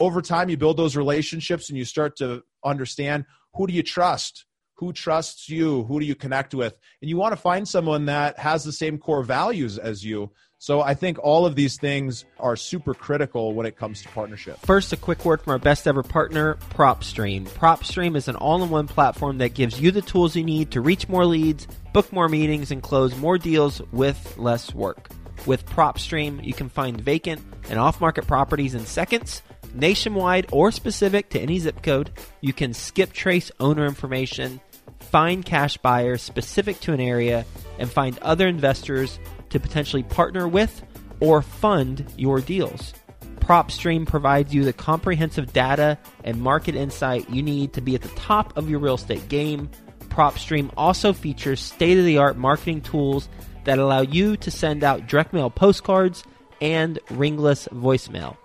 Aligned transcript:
over 0.00 0.22
time 0.22 0.48
you 0.48 0.56
build 0.56 0.76
those 0.76 0.96
relationships 0.96 1.68
and 1.68 1.78
you 1.78 1.84
start 1.84 2.16
to 2.16 2.42
understand 2.64 3.24
who 3.54 3.66
do 3.66 3.72
you 3.72 3.82
trust? 3.82 4.44
Who 4.74 4.92
trusts 4.92 5.48
you? 5.48 5.84
Who 5.84 5.98
do 5.98 6.04
you 6.06 6.14
connect 6.14 6.54
with? 6.54 6.78
And 7.00 7.08
you 7.08 7.16
want 7.16 7.32
to 7.32 7.40
find 7.40 7.66
someone 7.66 8.06
that 8.06 8.38
has 8.38 8.62
the 8.62 8.72
same 8.72 8.98
core 8.98 9.22
values 9.22 9.78
as 9.78 10.04
you. 10.04 10.30
So 10.58 10.80
i 10.80 10.94
think 10.94 11.18
all 11.22 11.44
of 11.44 11.54
these 11.54 11.78
things 11.78 12.24
are 12.40 12.56
super 12.56 12.94
critical 12.94 13.52
when 13.52 13.66
it 13.66 13.76
comes 13.76 14.02
to 14.02 14.08
partnership. 14.08 14.58
First, 14.60 14.92
a 14.92 14.96
quick 14.96 15.24
word 15.24 15.42
from 15.42 15.52
our 15.52 15.58
best 15.58 15.86
ever 15.86 16.02
partner, 16.02 16.54
PropStream. 16.70 17.46
PropStream 17.46 18.16
is 18.16 18.26
an 18.28 18.36
all 18.36 18.62
in 18.62 18.70
one 18.70 18.88
platform 18.88 19.38
that 19.38 19.50
gives 19.50 19.80
you 19.80 19.90
the 19.90 20.02
tools 20.02 20.34
you 20.34 20.44
need 20.44 20.70
to 20.70 20.80
reach 20.80 21.08
more 21.08 21.26
leads, 21.26 21.66
book 21.92 22.10
more 22.10 22.28
meetings, 22.28 22.70
and 22.70 22.82
close 22.82 23.14
more 23.16 23.36
deals 23.36 23.82
with 23.92 24.36
less 24.38 24.74
work. 24.74 25.10
With 25.44 25.66
PropStream, 25.66 26.42
you 26.44 26.54
can 26.54 26.70
find 26.70 27.00
vacant 27.00 27.42
and 27.68 27.78
off 27.78 28.00
market 28.00 28.26
properties 28.26 28.74
in 28.74 28.86
seconds, 28.86 29.42
nationwide 29.76 30.46
or 30.52 30.70
specific 30.72 31.30
to 31.30 31.40
any 31.40 31.58
zip 31.58 31.82
code. 31.82 32.10
You 32.40 32.52
can 32.52 32.74
skip 32.74 33.12
trace 33.12 33.50
owner 33.60 33.86
information, 33.86 34.60
find 35.00 35.44
cash 35.44 35.76
buyers 35.76 36.22
specific 36.22 36.80
to 36.80 36.92
an 36.92 37.00
area, 37.00 37.44
and 37.78 37.90
find 37.90 38.18
other 38.20 38.46
investors 38.46 39.18
to 39.50 39.60
potentially 39.60 40.02
partner 40.02 40.48
with 40.48 40.82
or 41.20 41.42
fund 41.42 42.04
your 42.16 42.40
deals. 42.40 42.92
PropStream 43.40 44.06
provides 44.06 44.52
you 44.52 44.64
the 44.64 44.72
comprehensive 44.72 45.52
data 45.52 45.98
and 46.24 46.40
market 46.40 46.74
insight 46.74 47.30
you 47.30 47.42
need 47.42 47.72
to 47.74 47.80
be 47.80 47.94
at 47.94 48.02
the 48.02 48.08
top 48.10 48.56
of 48.56 48.68
your 48.68 48.80
real 48.80 48.96
estate 48.96 49.28
game. 49.28 49.70
PropStream 50.08 50.72
also 50.76 51.12
features 51.12 51.60
state 51.60 51.96
of 51.96 52.04
the 52.04 52.18
art 52.18 52.36
marketing 52.36 52.80
tools 52.80 53.28
that 53.64 53.78
allow 53.78 54.00
you 54.00 54.36
to 54.38 54.50
send 54.50 54.82
out 54.82 55.06
direct 55.06 55.32
mail 55.32 55.50
postcards 55.50 56.24
and 56.60 56.98
ringless 57.10 57.68
voicemail. 57.68 58.36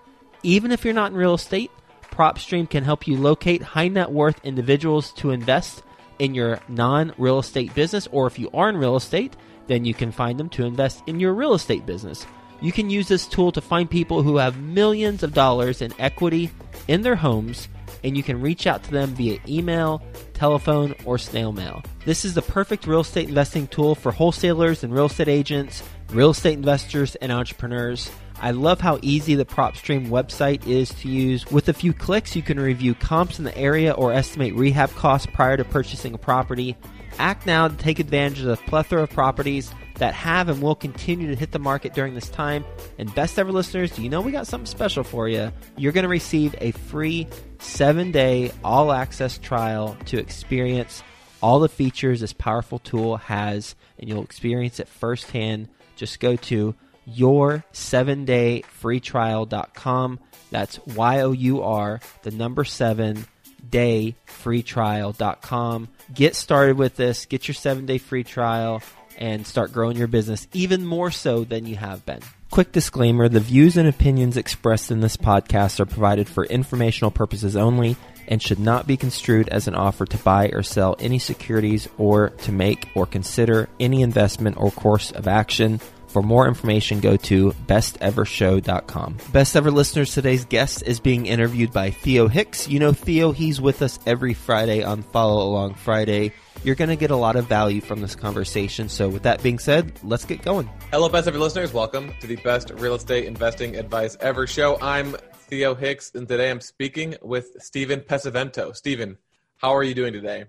Even 0.43 0.71
if 0.71 0.83
you're 0.83 0.93
not 0.93 1.11
in 1.11 1.17
real 1.17 1.35
estate, 1.35 1.71
PropStream 2.11 2.69
can 2.69 2.83
help 2.83 3.07
you 3.07 3.17
locate 3.17 3.61
high 3.61 3.87
net 3.87 4.11
worth 4.11 4.43
individuals 4.43 5.11
to 5.13 5.31
invest 5.31 5.83
in 6.19 6.35
your 6.35 6.59
non 6.67 7.13
real 7.17 7.39
estate 7.39 7.73
business, 7.73 8.07
or 8.11 8.27
if 8.27 8.37
you 8.37 8.49
are 8.53 8.69
in 8.69 8.77
real 8.77 8.95
estate, 8.95 9.35
then 9.67 9.85
you 9.85 9.93
can 9.93 10.11
find 10.11 10.39
them 10.39 10.49
to 10.49 10.65
invest 10.65 11.03
in 11.07 11.19
your 11.19 11.33
real 11.33 11.53
estate 11.53 11.85
business. 11.85 12.25
You 12.61 12.71
can 12.71 12.89
use 12.89 13.07
this 13.07 13.25
tool 13.25 13.51
to 13.53 13.61
find 13.61 13.89
people 13.89 14.21
who 14.21 14.37
have 14.37 14.61
millions 14.61 15.23
of 15.23 15.33
dollars 15.33 15.81
in 15.81 15.93
equity 15.97 16.51
in 16.87 17.01
their 17.01 17.15
homes, 17.15 17.67
and 18.03 18.17
you 18.17 18.23
can 18.23 18.41
reach 18.41 18.67
out 18.67 18.83
to 18.83 18.91
them 18.91 19.09
via 19.15 19.39
email, 19.47 20.01
telephone, 20.33 20.95
or 21.05 21.17
snail 21.17 21.51
mail. 21.51 21.83
This 22.05 22.25
is 22.25 22.33
the 22.33 22.41
perfect 22.41 22.87
real 22.87 23.01
estate 23.01 23.29
investing 23.29 23.67
tool 23.67 23.95
for 23.95 24.11
wholesalers 24.11 24.83
and 24.83 24.93
real 24.93 25.05
estate 25.05 25.27
agents, 25.27 25.83
real 26.09 26.31
estate 26.31 26.53
investors, 26.53 27.15
and 27.15 27.31
entrepreneurs. 27.31 28.09
I 28.43 28.51
love 28.51 28.81
how 28.81 28.97
easy 29.03 29.35
the 29.35 29.45
PropStream 29.45 30.07
website 30.07 30.65
is 30.65 30.89
to 30.95 31.07
use. 31.07 31.45
With 31.51 31.69
a 31.69 31.73
few 31.73 31.93
clicks, 31.93 32.35
you 32.35 32.41
can 32.41 32.59
review 32.59 32.95
comps 32.95 33.37
in 33.37 33.45
the 33.45 33.55
area 33.55 33.91
or 33.91 34.11
estimate 34.11 34.55
rehab 34.55 34.89
costs 34.95 35.27
prior 35.31 35.57
to 35.57 35.63
purchasing 35.63 36.15
a 36.15 36.17
property. 36.17 36.75
Act 37.21 37.45
now 37.45 37.67
to 37.67 37.75
take 37.77 37.99
advantage 37.99 38.39
of 38.39 38.47
the 38.47 38.57
plethora 38.57 39.03
of 39.03 39.11
properties 39.11 39.71
that 39.97 40.15
have 40.15 40.49
and 40.49 40.59
will 40.59 40.73
continue 40.73 41.27
to 41.27 41.35
hit 41.35 41.51
the 41.51 41.59
market 41.59 41.93
during 41.93 42.15
this 42.15 42.27
time. 42.27 42.65
And 42.97 43.13
best 43.13 43.37
ever 43.37 43.51
listeners, 43.51 43.91
do 43.91 44.01
you 44.01 44.09
know 44.09 44.21
we 44.21 44.31
got 44.31 44.47
something 44.47 44.65
special 44.65 45.03
for 45.03 45.29
you? 45.29 45.51
You're 45.77 45.91
going 45.91 46.01
to 46.01 46.09
receive 46.09 46.55
a 46.57 46.71
free 46.71 47.27
seven 47.59 48.11
day 48.11 48.51
all 48.63 48.91
access 48.91 49.37
trial 49.37 49.95
to 50.05 50.17
experience 50.17 51.03
all 51.43 51.59
the 51.59 51.69
features 51.69 52.21
this 52.21 52.33
powerful 52.33 52.79
tool 52.79 53.17
has, 53.17 53.75
and 53.99 54.09
you'll 54.09 54.23
experience 54.23 54.79
it 54.79 54.87
firsthand. 54.87 55.69
Just 55.95 56.19
go 56.19 56.35
to 56.37 56.73
your 57.05 57.63
seven 57.71 58.25
day 58.25 58.63
free 58.63 58.99
trial.com. 58.99 60.19
That's 60.49 60.79
Y 60.87 61.19
O 61.19 61.33
U 61.33 61.61
R, 61.61 61.99
the 62.23 62.31
number 62.31 62.63
seven 62.63 63.27
day 63.69 64.15
free. 64.25 64.63
Get 64.63 66.35
started 66.35 66.77
with 66.77 66.95
this, 66.95 67.25
get 67.25 67.47
your 67.47 67.55
seven 67.55 67.85
day 67.85 67.97
free 67.97 68.23
trial, 68.23 68.81
and 69.17 69.45
start 69.45 69.71
growing 69.71 69.97
your 69.97 70.07
business 70.07 70.47
even 70.53 70.85
more 70.85 71.11
so 71.11 71.43
than 71.43 71.65
you 71.65 71.75
have 71.75 72.05
been. 72.05 72.21
Quick 72.49 72.73
disclaimer 72.73 73.29
the 73.29 73.39
views 73.39 73.77
and 73.77 73.87
opinions 73.87 74.35
expressed 74.35 74.91
in 74.91 74.99
this 74.99 75.15
podcast 75.15 75.79
are 75.79 75.85
provided 75.85 76.27
for 76.27 76.43
informational 76.45 77.11
purposes 77.11 77.55
only 77.55 77.95
and 78.27 78.41
should 78.41 78.59
not 78.59 78.87
be 78.87 78.97
construed 78.97 79.47
as 79.49 79.67
an 79.67 79.75
offer 79.75 80.05
to 80.05 80.17
buy 80.17 80.49
or 80.49 80.63
sell 80.63 80.95
any 80.99 81.19
securities 81.19 81.87
or 81.97 82.29
to 82.29 82.51
make 82.51 82.89
or 82.95 83.05
consider 83.05 83.69
any 83.79 84.01
investment 84.01 84.57
or 84.57 84.71
course 84.71 85.11
of 85.11 85.27
action. 85.27 85.79
For 86.11 86.21
more 86.21 86.45
information, 86.45 86.99
go 86.99 87.15
to 87.15 87.51
bestevershow.com. 87.67 89.17
Best 89.31 89.55
ever 89.55 89.71
listeners, 89.71 90.13
today's 90.13 90.43
guest 90.43 90.83
is 90.85 90.99
being 90.99 91.25
interviewed 91.25 91.71
by 91.71 91.91
Theo 91.91 92.27
Hicks. 92.27 92.67
You 92.67 92.79
know 92.79 92.91
Theo, 92.91 93.31
he's 93.31 93.61
with 93.61 93.81
us 93.81 93.97
every 94.05 94.33
Friday 94.33 94.83
on 94.83 95.03
Follow 95.03 95.41
Along 95.47 95.73
Friday. 95.73 96.33
You're 96.65 96.75
going 96.75 96.89
to 96.89 96.97
get 96.97 97.11
a 97.11 97.15
lot 97.15 97.37
of 97.37 97.47
value 97.47 97.79
from 97.79 98.01
this 98.01 98.13
conversation. 98.13 98.89
So, 98.89 99.07
with 99.07 99.23
that 99.23 99.41
being 99.41 99.57
said, 99.57 99.93
let's 100.03 100.25
get 100.25 100.41
going. 100.41 100.69
Hello, 100.91 101.07
best 101.07 101.29
ever 101.29 101.39
listeners. 101.39 101.71
Welcome 101.71 102.11
to 102.19 102.27
the 102.27 102.35
best 102.35 102.71
real 102.71 102.95
estate 102.95 103.23
investing 103.23 103.77
advice 103.77 104.17
ever 104.19 104.45
show. 104.45 104.77
I'm 104.81 105.15
Theo 105.33 105.75
Hicks, 105.75 106.11
and 106.13 106.27
today 106.27 106.51
I'm 106.51 106.59
speaking 106.59 107.15
with 107.21 107.55
Stephen 107.59 108.01
Pesavento. 108.01 108.75
Stephen, 108.75 109.17
how 109.55 109.73
are 109.73 109.83
you 109.83 109.95
doing 109.95 110.11
today? 110.11 110.43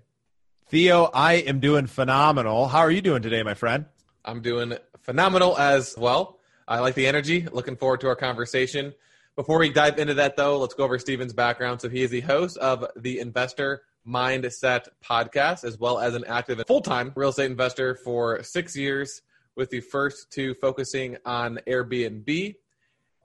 Theo, 0.67 1.09
I 1.13 1.35
am 1.35 1.61
doing 1.61 1.87
phenomenal. 1.87 2.67
How 2.67 2.79
are 2.79 2.91
you 2.91 3.01
doing 3.01 3.21
today, 3.21 3.43
my 3.43 3.53
friend? 3.53 3.85
I'm 4.25 4.41
doing 4.41 4.77
phenomenal 5.01 5.57
as 5.57 5.95
well. 5.97 6.39
I 6.67 6.79
like 6.79 6.95
the 6.95 7.07
energy. 7.07 7.47
Looking 7.51 7.75
forward 7.75 8.01
to 8.01 8.07
our 8.07 8.15
conversation. 8.15 8.93
Before 9.35 9.57
we 9.57 9.69
dive 9.69 9.99
into 9.99 10.13
that, 10.15 10.37
though, 10.37 10.59
let's 10.59 10.73
go 10.73 10.83
over 10.83 10.97
Steven's 10.99 11.33
background. 11.33 11.81
So, 11.81 11.89
he 11.89 12.03
is 12.03 12.11
the 12.11 12.21
host 12.21 12.57
of 12.57 12.85
the 12.95 13.19
Investor 13.19 13.83
Mindset 14.07 14.87
podcast, 15.03 15.63
as 15.63 15.77
well 15.77 15.99
as 15.99 16.13
an 16.13 16.23
active 16.25 16.59
and 16.59 16.67
full 16.67 16.81
time 16.81 17.11
real 17.15 17.29
estate 17.29 17.49
investor 17.49 17.95
for 17.95 18.43
six 18.43 18.75
years, 18.75 19.21
with 19.55 19.69
the 19.69 19.81
first 19.81 20.31
two 20.31 20.53
focusing 20.55 21.17
on 21.25 21.59
Airbnb, 21.67 22.55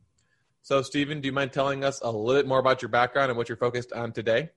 So, 0.63 0.83
Stephen, 0.83 1.21
do 1.21 1.27
you 1.27 1.33
mind 1.33 1.53
telling 1.53 1.85
us 1.85 2.01
a 2.03 2.11
little 2.11 2.41
bit 2.41 2.49
more 2.49 2.59
about 2.59 2.83
your 2.83 2.91
background 2.91 3.31
and 3.31 3.39
what 3.39 3.49
you're 3.49 3.57
focused 3.57 3.93
on 3.93 4.13
today? 4.13 4.51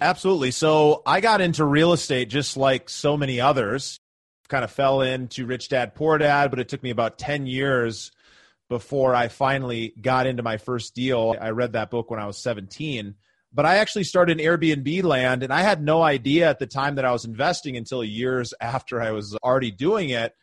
Absolutely. 0.00 0.50
So 0.50 1.02
I 1.04 1.20
got 1.20 1.40
into 1.40 1.64
real 1.64 1.92
estate 1.92 2.30
just 2.30 2.56
like 2.56 2.88
so 2.88 3.16
many 3.16 3.40
others. 3.40 4.00
Kind 4.48 4.64
of 4.64 4.70
fell 4.70 5.02
into 5.02 5.46
Rich 5.46 5.68
Dad 5.68 5.94
Poor 5.94 6.18
Dad, 6.18 6.50
but 6.50 6.58
it 6.58 6.68
took 6.68 6.82
me 6.82 6.90
about 6.90 7.18
10 7.18 7.46
years 7.46 8.10
before 8.68 9.14
I 9.14 9.28
finally 9.28 9.92
got 10.00 10.26
into 10.26 10.42
my 10.42 10.56
first 10.56 10.94
deal. 10.94 11.36
I 11.40 11.50
read 11.50 11.74
that 11.74 11.90
book 11.90 12.10
when 12.10 12.18
I 12.18 12.26
was 12.26 12.38
17. 12.38 13.14
But 13.52 13.66
I 13.66 13.78
actually 13.78 14.04
started 14.04 14.40
in 14.40 14.46
Airbnb 14.46 15.02
land, 15.02 15.42
and 15.42 15.52
I 15.52 15.62
had 15.62 15.82
no 15.82 16.02
idea 16.02 16.48
at 16.48 16.58
the 16.58 16.66
time 16.66 16.94
that 16.94 17.04
I 17.04 17.12
was 17.12 17.24
investing 17.24 17.76
until 17.76 18.04
years 18.04 18.54
after 18.60 19.02
I 19.02 19.10
was 19.10 19.36
already 19.42 19.70
doing 19.72 20.10
it 20.10 20.34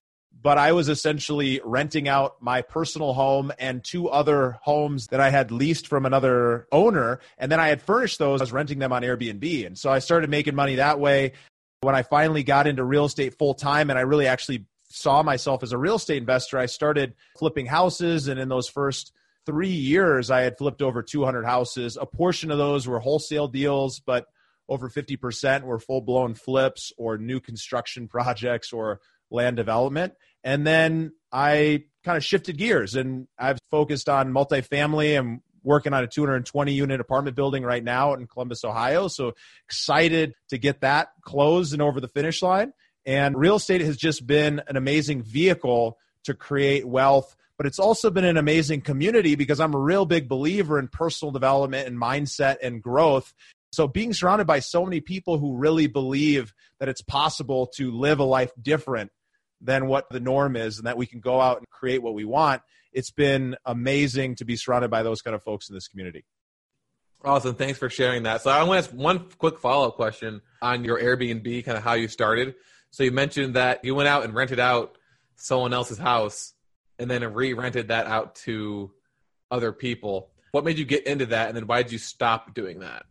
but 0.42 0.58
I 0.58 0.72
was 0.72 0.90
essentially 0.90 1.62
renting 1.64 2.08
out 2.08 2.42
my 2.42 2.62
personal 2.62 3.14
home 3.14 3.52
and 3.60 3.84
two 3.84 4.10
other 4.10 4.60
homes 4.62 5.08
that 5.08 5.20
I 5.20 5.30
had 5.30 5.52
leased 5.52 5.88
from 5.88 6.06
another 6.06 6.68
owner. 6.72 7.20
And 7.38 7.52
then 7.52 7.60
I 7.60 7.68
had 7.68 7.82
furnished 7.82 8.20
those, 8.20 8.42
I 8.42 8.44
was 8.44 8.52
renting 8.52 8.80
them 8.80 8.94
on 8.94 9.02
Airbnb. 9.02 9.66
And 9.66 9.78
so 9.78 9.92
I 9.92 10.00
started 10.00 10.30
making 10.30 10.56
money 10.56 10.76
that 10.76 11.00
way. 11.00 11.34
When 11.82 11.96
I 11.96 12.04
finally 12.04 12.44
got 12.44 12.68
into 12.68 12.84
real 12.84 13.06
estate 13.06 13.38
full 13.38 13.54
time 13.54 13.90
and 13.90 13.98
I 13.98 14.04
really 14.04 14.28
actually 14.28 14.66
saw 14.90 15.22
myself 15.22 15.64
as 15.64 15.74
a 15.74 15.78
real 15.78 15.96
estate 15.96 16.18
investor, 16.18 16.58
I 16.58 16.66
started 16.66 17.16
flipping 17.38 17.66
houses. 17.66 18.28
And 18.28 18.40
in 18.40 18.50
those 18.50 18.68
first 18.68 19.14
three 19.48 19.70
years, 19.70 20.30
I 20.30 20.42
had 20.42 20.58
flipped 20.58 20.82
over 20.82 21.02
200 21.02 21.46
houses. 21.46 21.98
A 22.00 22.06
portion 22.06 22.52
of 22.52 22.58
those 22.58 22.86
were 22.86 23.00
wholesale 23.00 23.48
deals, 23.48 24.00
but 24.00 24.26
over 24.70 24.90
50% 24.90 25.64
were 25.64 25.80
full 25.80 26.02
blown 26.02 26.36
flips 26.36 26.92
or 26.98 27.18
new 27.18 27.40
construction 27.40 28.08
projects 28.10 28.74
or 28.74 29.00
land 29.32 29.56
development. 29.56 30.14
And 30.44 30.68
then 30.68 31.14
I 31.32 31.86
kind 32.04 32.18
of 32.18 32.24
shifted 32.24 32.58
gears 32.58 32.96
and 32.96 33.28
I've 33.40 33.58
focused 33.72 34.10
on 34.10 34.32
multifamily. 34.32 35.18
I'm 35.18 35.42
working 35.64 35.94
on 35.94 36.04
a 36.04 36.08
220 36.08 36.74
unit 36.74 37.00
apartment 37.00 37.36
building 37.36 37.64
right 37.64 37.84
now 37.84 38.14
in 38.14 38.28
Columbus, 38.28 38.64
Ohio. 38.64 39.08
So 39.08 39.34
excited 39.66 40.34
to 40.50 40.58
get 40.58 40.82
that 40.82 41.10
closed 41.22 41.74
and 41.74 41.82
over 41.82 42.00
the 42.00 42.08
finish 42.08 42.42
line. 42.42 42.74
And 43.06 43.38
real 43.38 43.56
estate 43.56 43.82
has 43.82 43.96
just 43.96 44.28
been 44.28 44.62
an 44.68 44.76
amazing 44.76 45.24
vehicle 45.24 45.98
to 46.28 46.34
create 46.34 46.88
wealth, 46.88 47.36
but 47.58 47.66
it's 47.66 47.80
also 47.80 48.10
been 48.10 48.24
an 48.24 48.38
amazing 48.38 48.82
community 48.82 49.36
because 49.36 49.60
I'm 49.60 49.74
a 49.74 49.80
real 49.80 50.06
big 50.06 50.30
believer 50.30 50.78
in 50.78 50.88
personal 50.88 51.32
development 51.32 51.88
and 51.88 52.00
mindset 52.00 52.58
and 52.62 52.82
growth. 52.82 53.34
So 53.74 53.88
being 53.88 54.14
surrounded 54.14 54.46
by 54.48 54.60
so 54.60 54.86
many 54.86 55.02
people 55.02 55.40
who 55.40 55.58
really 55.58 55.88
believe 55.88 56.54
that 56.80 56.90
it's 56.90 57.02
possible 57.02 57.68
to 57.76 57.92
live 57.92 58.20
a 58.20 58.24
life 58.24 58.52
different 58.62 59.12
than 59.60 59.88
what 59.88 60.10
the 60.10 60.20
norm 60.20 60.56
is 60.56 60.78
and 60.78 60.88
that 60.88 60.98
we 60.98 61.08
can 61.08 61.20
go 61.20 61.42
out 61.42 61.58
and 61.58 61.68
create 61.70 62.02
what 62.02 62.14
we 62.14 62.26
want. 62.26 62.62
It's 62.94 63.12
been 63.12 63.56
amazing 63.66 64.36
to 64.36 64.46
be 64.46 64.56
surrounded 64.56 64.92
by 64.92 65.04
those 65.04 65.22
kind 65.22 65.36
of 65.36 65.44
folks 65.44 65.70
in 65.70 65.76
this 65.76 65.88
community. 65.88 66.26
Awesome. 67.26 67.56
Thanks 67.56 67.80
for 67.80 67.90
sharing 67.90 68.24
that. 68.24 68.42
So 68.44 68.52
I 68.52 68.64
want 68.64 68.84
to 68.84 68.90
ask 68.90 68.98
one 68.98 69.26
quick 69.40 69.58
follow 69.60 69.88
up 69.88 69.96
question 69.96 70.42
on 70.62 70.84
your 70.84 71.00
Airbnb, 71.00 71.66
kind 71.66 71.78
of 71.78 71.84
how 71.84 71.94
you 71.94 72.08
started. 72.08 72.54
So 72.92 73.04
you 73.04 73.12
mentioned 73.12 73.56
that 73.56 73.84
you 73.84 73.96
went 73.96 74.08
out 74.08 74.24
and 74.24 74.34
rented 74.34 74.60
out 74.60 74.97
someone 75.38 75.74
else's 75.74 75.98
house 75.98 76.54
and 77.00 77.10
then 77.10 77.24
re 77.34 77.54
rented 77.54 77.90
that 77.90 78.08
out 78.08 78.36
to 78.36 78.92
other 79.50 79.72
people. 79.72 80.32
What 80.52 80.66
made 80.66 80.78
you 80.78 80.86
get 80.86 81.08
into 81.08 81.28
that? 81.28 81.48
And 81.48 81.58
then 81.58 81.68
why 81.68 81.84
did 81.84 81.92
you 81.92 81.98
stop 81.98 82.54
doing 82.54 82.80
that? 82.80 83.06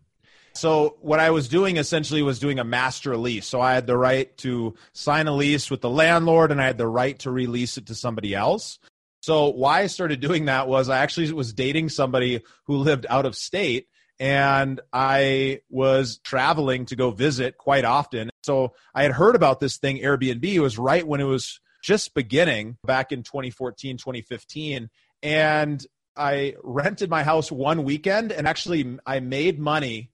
So 0.54 0.96
what 1.00 1.20
I 1.20 1.30
was 1.30 1.48
doing 1.48 1.76
essentially 1.76 2.22
was 2.22 2.38
doing 2.38 2.58
a 2.58 2.64
master 2.64 3.16
lease. 3.16 3.46
So 3.46 3.60
I 3.60 3.74
had 3.74 3.86
the 3.86 3.96
right 3.96 4.34
to 4.38 4.74
sign 4.94 5.26
a 5.26 5.32
lease 5.32 5.70
with 5.70 5.82
the 5.82 5.90
landlord 5.90 6.50
and 6.50 6.60
I 6.60 6.66
had 6.66 6.78
the 6.78 6.86
right 6.86 7.18
to 7.20 7.30
release 7.30 7.76
it 7.76 7.86
to 7.86 7.94
somebody 7.94 8.34
else. 8.34 8.78
So 9.20 9.48
why 9.48 9.80
I 9.80 9.86
started 9.86 10.20
doing 10.20 10.46
that 10.46 10.66
was 10.66 10.88
I 10.88 10.98
actually 10.98 11.30
was 11.32 11.52
dating 11.52 11.90
somebody 11.90 12.42
who 12.64 12.76
lived 12.76 13.06
out 13.10 13.26
of 13.26 13.36
state 13.36 13.88
and 14.18 14.80
I 14.92 15.60
was 15.68 16.18
traveling 16.18 16.86
to 16.86 16.96
go 16.96 17.10
visit 17.10 17.58
quite 17.58 17.84
often. 17.84 18.30
So 18.42 18.72
I 18.94 19.02
had 19.02 19.12
heard 19.12 19.36
about 19.36 19.60
this 19.60 19.76
thing 19.76 19.98
Airbnb. 19.98 20.44
It 20.44 20.60
was 20.60 20.78
right 20.78 21.06
when 21.06 21.20
it 21.20 21.24
was 21.24 21.60
just 21.86 22.14
beginning 22.14 22.76
back 22.84 23.12
in 23.12 23.22
2014, 23.22 23.96
2015. 23.96 24.90
And 25.22 25.86
I 26.16 26.54
rented 26.64 27.08
my 27.08 27.22
house 27.22 27.52
one 27.52 27.84
weekend 27.84 28.32
and 28.32 28.48
actually 28.48 28.98
I 29.06 29.20
made 29.20 29.60
money 29.60 30.10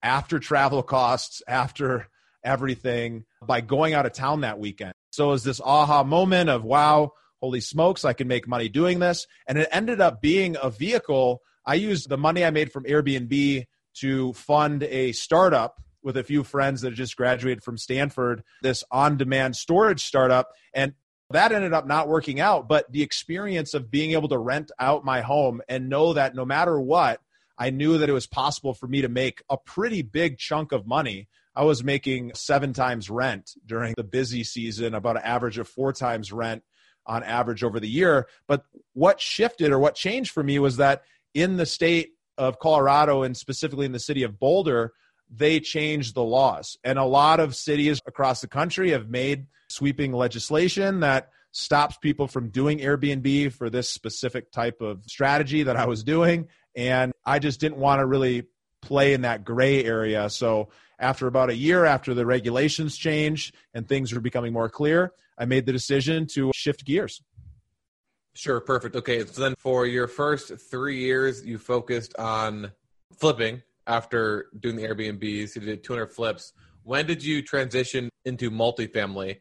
after 0.00 0.38
travel 0.38 0.84
costs, 0.84 1.42
after 1.48 2.06
everything 2.44 3.24
by 3.44 3.60
going 3.60 3.94
out 3.94 4.06
of 4.06 4.12
town 4.12 4.42
that 4.42 4.60
weekend. 4.60 4.92
So 5.10 5.26
it 5.26 5.32
was 5.32 5.42
this 5.42 5.60
aha 5.60 6.04
moment 6.04 6.50
of 6.50 6.62
wow, 6.62 7.10
holy 7.40 7.62
smokes, 7.62 8.04
I 8.04 8.12
can 8.12 8.28
make 8.28 8.46
money 8.46 8.68
doing 8.68 9.00
this. 9.00 9.26
And 9.48 9.58
it 9.58 9.68
ended 9.72 10.00
up 10.00 10.22
being 10.22 10.56
a 10.62 10.70
vehicle. 10.70 11.42
I 11.66 11.74
used 11.74 12.08
the 12.08 12.16
money 12.16 12.44
I 12.44 12.50
made 12.50 12.70
from 12.70 12.84
Airbnb 12.84 13.64
to 14.02 14.32
fund 14.34 14.84
a 14.84 15.10
startup 15.10 15.82
with 16.00 16.16
a 16.16 16.22
few 16.22 16.44
friends 16.44 16.82
that 16.82 16.94
just 16.94 17.16
graduated 17.16 17.64
from 17.64 17.76
Stanford, 17.76 18.44
this 18.62 18.84
on 18.92 19.16
demand 19.16 19.56
storage 19.56 20.04
startup. 20.04 20.50
And 20.72 20.94
that 21.30 21.52
ended 21.52 21.72
up 21.72 21.86
not 21.86 22.08
working 22.08 22.40
out. 22.40 22.68
But 22.68 22.90
the 22.90 23.02
experience 23.02 23.74
of 23.74 23.90
being 23.90 24.12
able 24.12 24.28
to 24.28 24.38
rent 24.38 24.70
out 24.78 25.04
my 25.04 25.20
home 25.20 25.60
and 25.68 25.88
know 25.88 26.14
that 26.14 26.34
no 26.34 26.44
matter 26.44 26.80
what, 26.80 27.20
I 27.58 27.70
knew 27.70 27.98
that 27.98 28.08
it 28.08 28.12
was 28.12 28.26
possible 28.26 28.72
for 28.72 28.86
me 28.86 29.02
to 29.02 29.08
make 29.08 29.42
a 29.50 29.56
pretty 29.56 30.02
big 30.02 30.38
chunk 30.38 30.72
of 30.72 30.86
money. 30.86 31.28
I 31.54 31.64
was 31.64 31.82
making 31.82 32.32
seven 32.34 32.72
times 32.72 33.10
rent 33.10 33.50
during 33.66 33.94
the 33.96 34.04
busy 34.04 34.44
season, 34.44 34.94
about 34.94 35.16
an 35.16 35.22
average 35.24 35.58
of 35.58 35.68
four 35.68 35.92
times 35.92 36.32
rent 36.32 36.62
on 37.04 37.24
average 37.24 37.64
over 37.64 37.80
the 37.80 37.88
year. 37.88 38.28
But 38.46 38.64
what 38.92 39.20
shifted 39.20 39.72
or 39.72 39.78
what 39.78 39.96
changed 39.96 40.30
for 40.30 40.42
me 40.42 40.58
was 40.58 40.76
that 40.76 41.02
in 41.34 41.56
the 41.56 41.66
state 41.66 42.10
of 42.36 42.60
Colorado 42.60 43.22
and 43.22 43.36
specifically 43.36 43.86
in 43.86 43.92
the 43.92 43.98
city 43.98 44.22
of 44.22 44.38
Boulder, 44.38 44.92
they 45.30 45.60
changed 45.60 46.14
the 46.14 46.22
laws. 46.22 46.76
And 46.84 46.98
a 46.98 47.04
lot 47.04 47.40
of 47.40 47.54
cities 47.54 48.00
across 48.06 48.40
the 48.40 48.48
country 48.48 48.90
have 48.90 49.08
made 49.08 49.46
sweeping 49.68 50.12
legislation 50.12 51.00
that 51.00 51.30
stops 51.52 51.96
people 51.98 52.28
from 52.28 52.50
doing 52.50 52.78
Airbnb 52.78 53.52
for 53.52 53.70
this 53.70 53.88
specific 53.88 54.50
type 54.52 54.80
of 54.80 55.04
strategy 55.06 55.62
that 55.64 55.76
I 55.76 55.86
was 55.86 56.04
doing. 56.04 56.48
And 56.76 57.12
I 57.24 57.38
just 57.38 57.60
didn't 57.60 57.78
want 57.78 58.00
to 58.00 58.06
really 58.06 58.44
play 58.82 59.12
in 59.12 59.22
that 59.22 59.44
gray 59.44 59.84
area. 59.84 60.30
So 60.30 60.68
after 60.98 61.26
about 61.26 61.50
a 61.50 61.54
year 61.54 61.84
after 61.84 62.14
the 62.14 62.26
regulations 62.26 62.96
changed 62.96 63.54
and 63.74 63.88
things 63.88 64.12
were 64.12 64.20
becoming 64.20 64.52
more 64.52 64.68
clear, 64.68 65.12
I 65.36 65.44
made 65.44 65.66
the 65.66 65.72
decision 65.72 66.26
to 66.34 66.52
shift 66.54 66.84
gears. 66.84 67.22
Sure, 68.34 68.60
perfect. 68.60 68.94
Okay, 68.94 69.24
so 69.24 69.42
then 69.42 69.54
for 69.58 69.84
your 69.86 70.06
first 70.06 70.52
three 70.70 70.98
years, 70.98 71.44
you 71.44 71.58
focused 71.58 72.16
on 72.16 72.70
flipping 73.16 73.62
after 73.88 74.46
doing 74.60 74.76
the 74.76 74.82
Airbnbs. 74.82 75.56
You 75.56 75.62
did 75.62 75.82
200 75.82 76.06
flips. 76.06 76.52
When 76.84 77.06
did 77.06 77.24
you 77.24 77.42
transition 77.42 78.08
into 78.24 78.50
multifamily? 78.50 79.40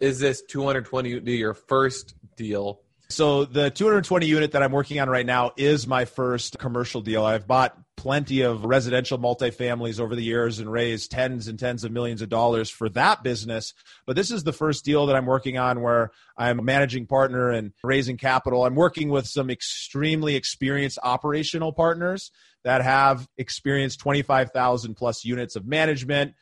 Is 0.00 0.18
this 0.18 0.42
220 0.42 1.20
your 1.32 1.54
first 1.54 2.14
deal? 2.36 2.82
So 3.08 3.44
the 3.44 3.70
220 3.70 4.26
unit 4.26 4.52
that 4.52 4.62
I'm 4.62 4.72
working 4.72 4.98
on 4.98 5.08
right 5.08 5.26
now 5.26 5.52
is 5.56 5.86
my 5.86 6.04
first 6.04 6.58
commercial 6.58 7.00
deal. 7.00 7.24
I've 7.24 7.46
bought 7.46 7.78
plenty 7.96 8.40
of 8.40 8.64
residential 8.64 9.18
multifamilies 9.18 10.00
over 10.00 10.14
the 10.14 10.22
years 10.22 10.58
and 10.58 10.70
raised 10.70 11.10
tens 11.10 11.48
and 11.48 11.58
tens 11.58 11.84
of 11.84 11.92
millions 11.92 12.22
of 12.22 12.28
dollars 12.28 12.68
for 12.70 12.88
that 12.90 13.22
business. 13.22 13.72
But 14.06 14.16
this 14.16 14.30
is 14.30 14.42
the 14.42 14.52
first 14.52 14.84
deal 14.84 15.06
that 15.06 15.16
I'm 15.16 15.26
working 15.26 15.58
on 15.58 15.80
where 15.80 16.10
I'm 16.36 16.58
a 16.58 16.62
managing 16.62 17.06
partner 17.06 17.50
and 17.50 17.72
raising 17.82 18.16
capital. 18.16 18.64
I'm 18.64 18.74
working 18.74 19.10
with 19.10 19.26
some 19.26 19.50
extremely 19.50 20.34
experienced 20.34 20.98
operational 21.02 21.72
partners 21.72 22.30
that 22.64 22.82
have 22.82 23.28
experienced 23.36 24.00
25,000 24.00 24.94
plus 24.94 25.24
units 25.24 25.56
of 25.56 25.66
management, 25.66 26.34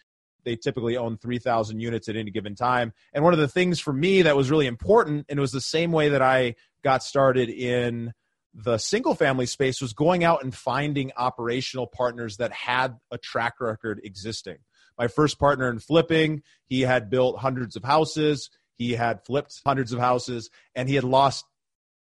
they 0.45 0.57
typically 0.57 0.97
own 0.97 1.19
3,000 1.19 1.81
units 1.81 2.09
at 2.09 2.17
any 2.17 2.31
given 2.31 2.55
time. 2.55 2.93
And 3.13 3.25
one 3.25 3.33
of 3.33 3.39
the 3.39 3.49
things 3.49 3.81
for 3.81 3.93
me 3.93 4.23
that 4.23 4.37
was 4.37 4.51
really 4.51 4.67
important, 4.67 5.27
and 5.29 5.39
it 5.39 5.41
was 5.41 5.53
the 5.53 5.61
same 5.61 5.93
way 5.93 6.11
that 6.11 6.23
I 6.23 6.57
got 6.83 7.03
started 7.03 7.49
in 7.49 8.13
the 8.55 8.79
single 8.79 9.15
family 9.15 9.47
space, 9.47 9.81
was 9.81 9.93
going 9.93 10.25
out 10.25 10.43
and 10.43 10.55
finding 10.55 11.13
operational 11.17 11.87
partners 11.87 12.37
that 12.37 12.53
had 12.53 12.97
a 13.11 13.19
track 13.19 13.61
record 13.61 14.01
existing. 14.05 14.59
My 14.99 15.09
first 15.09 15.39
partner 15.39 15.71
in 15.71 15.79
flipping, 15.79 16.43
he 16.67 16.83
had 16.83 17.09
built 17.09 17.39
hundreds 17.39 17.77
of 17.77 17.85
houses, 17.85 18.51
he 18.77 18.93
had 18.93 19.25
flipped 19.25 19.61
hundreds 19.65 19.93
of 19.93 20.01
houses, 20.01 20.51
and 20.75 20.89
he 20.89 20.95
had 20.95 21.05
lost 21.05 21.45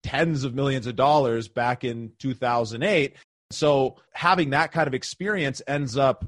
tens 0.02 0.44
of 0.44 0.54
millions 0.54 0.86
of 0.86 0.96
dollars 0.96 1.48
back 1.48 1.82
in 1.82 2.12
2008. 2.18 3.16
So 3.50 3.96
having 4.12 4.50
that 4.50 4.72
kind 4.72 4.86
of 4.86 4.94
experience 4.94 5.62
ends 5.66 5.96
up 5.96 6.26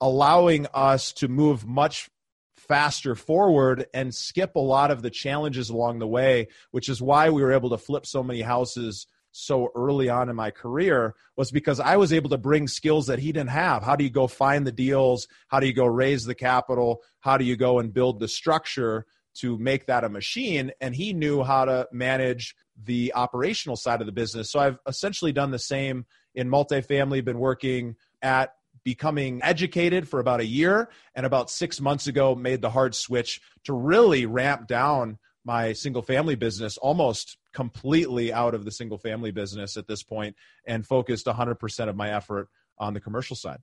allowing 0.00 0.66
us 0.74 1.12
to 1.12 1.28
move 1.28 1.66
much 1.66 2.10
faster 2.56 3.14
forward 3.14 3.86
and 3.92 4.14
skip 4.14 4.56
a 4.56 4.60
lot 4.60 4.90
of 4.90 5.02
the 5.02 5.10
challenges 5.10 5.70
along 5.70 5.98
the 5.98 6.06
way, 6.06 6.48
which 6.70 6.88
is 6.88 7.02
why 7.02 7.30
we 7.30 7.42
were 7.42 7.52
able 7.52 7.70
to 7.70 7.78
flip 7.78 8.06
so 8.06 8.22
many 8.22 8.40
houses 8.40 9.06
so 9.36 9.68
early 9.74 10.08
on 10.08 10.28
in 10.28 10.36
my 10.36 10.50
career 10.50 11.14
was 11.36 11.50
because 11.50 11.80
I 11.80 11.96
was 11.96 12.12
able 12.12 12.30
to 12.30 12.38
bring 12.38 12.68
skills 12.68 13.08
that 13.08 13.18
he 13.18 13.32
didn't 13.32 13.50
have. 13.50 13.82
How 13.82 13.96
do 13.96 14.04
you 14.04 14.10
go 14.10 14.28
find 14.28 14.64
the 14.64 14.72
deals? 14.72 15.26
How 15.48 15.58
do 15.58 15.66
you 15.66 15.72
go 15.72 15.86
raise 15.86 16.24
the 16.24 16.36
capital? 16.36 17.02
How 17.18 17.36
do 17.36 17.44
you 17.44 17.56
go 17.56 17.80
and 17.80 17.92
build 17.92 18.20
the 18.20 18.28
structure 18.28 19.06
to 19.38 19.58
make 19.58 19.86
that 19.86 20.04
a 20.04 20.08
machine? 20.08 20.70
And 20.80 20.94
he 20.94 21.12
knew 21.12 21.42
how 21.42 21.64
to 21.64 21.88
manage 21.90 22.54
the 22.80 23.12
operational 23.14 23.76
side 23.76 24.00
of 24.00 24.06
the 24.06 24.12
business. 24.12 24.52
So 24.52 24.60
I've 24.60 24.78
essentially 24.86 25.32
done 25.32 25.50
the 25.50 25.58
same 25.58 26.06
in 26.36 26.48
multifamily, 26.48 27.24
been 27.24 27.40
working 27.40 27.96
at 28.22 28.54
becoming 28.84 29.40
educated 29.42 30.06
for 30.08 30.20
about 30.20 30.40
a 30.40 30.46
year 30.46 30.88
and 31.14 31.26
about 31.26 31.50
six 31.50 31.80
months 31.80 32.06
ago 32.06 32.34
made 32.34 32.60
the 32.60 32.70
hard 32.70 32.94
switch 32.94 33.40
to 33.64 33.72
really 33.72 34.26
ramp 34.26 34.66
down 34.66 35.18
my 35.44 35.72
single 35.72 36.02
family 36.02 36.34
business 36.34 36.76
almost 36.78 37.36
completely 37.52 38.32
out 38.32 38.54
of 38.54 38.64
the 38.64 38.70
single 38.70 38.98
family 38.98 39.30
business 39.30 39.76
at 39.76 39.86
this 39.86 40.02
point 40.02 40.36
and 40.66 40.86
focused 40.86 41.26
100% 41.26 41.88
of 41.88 41.96
my 41.96 42.10
effort 42.10 42.48
on 42.78 42.94
the 42.94 43.00
commercial 43.00 43.36
side. 43.36 43.58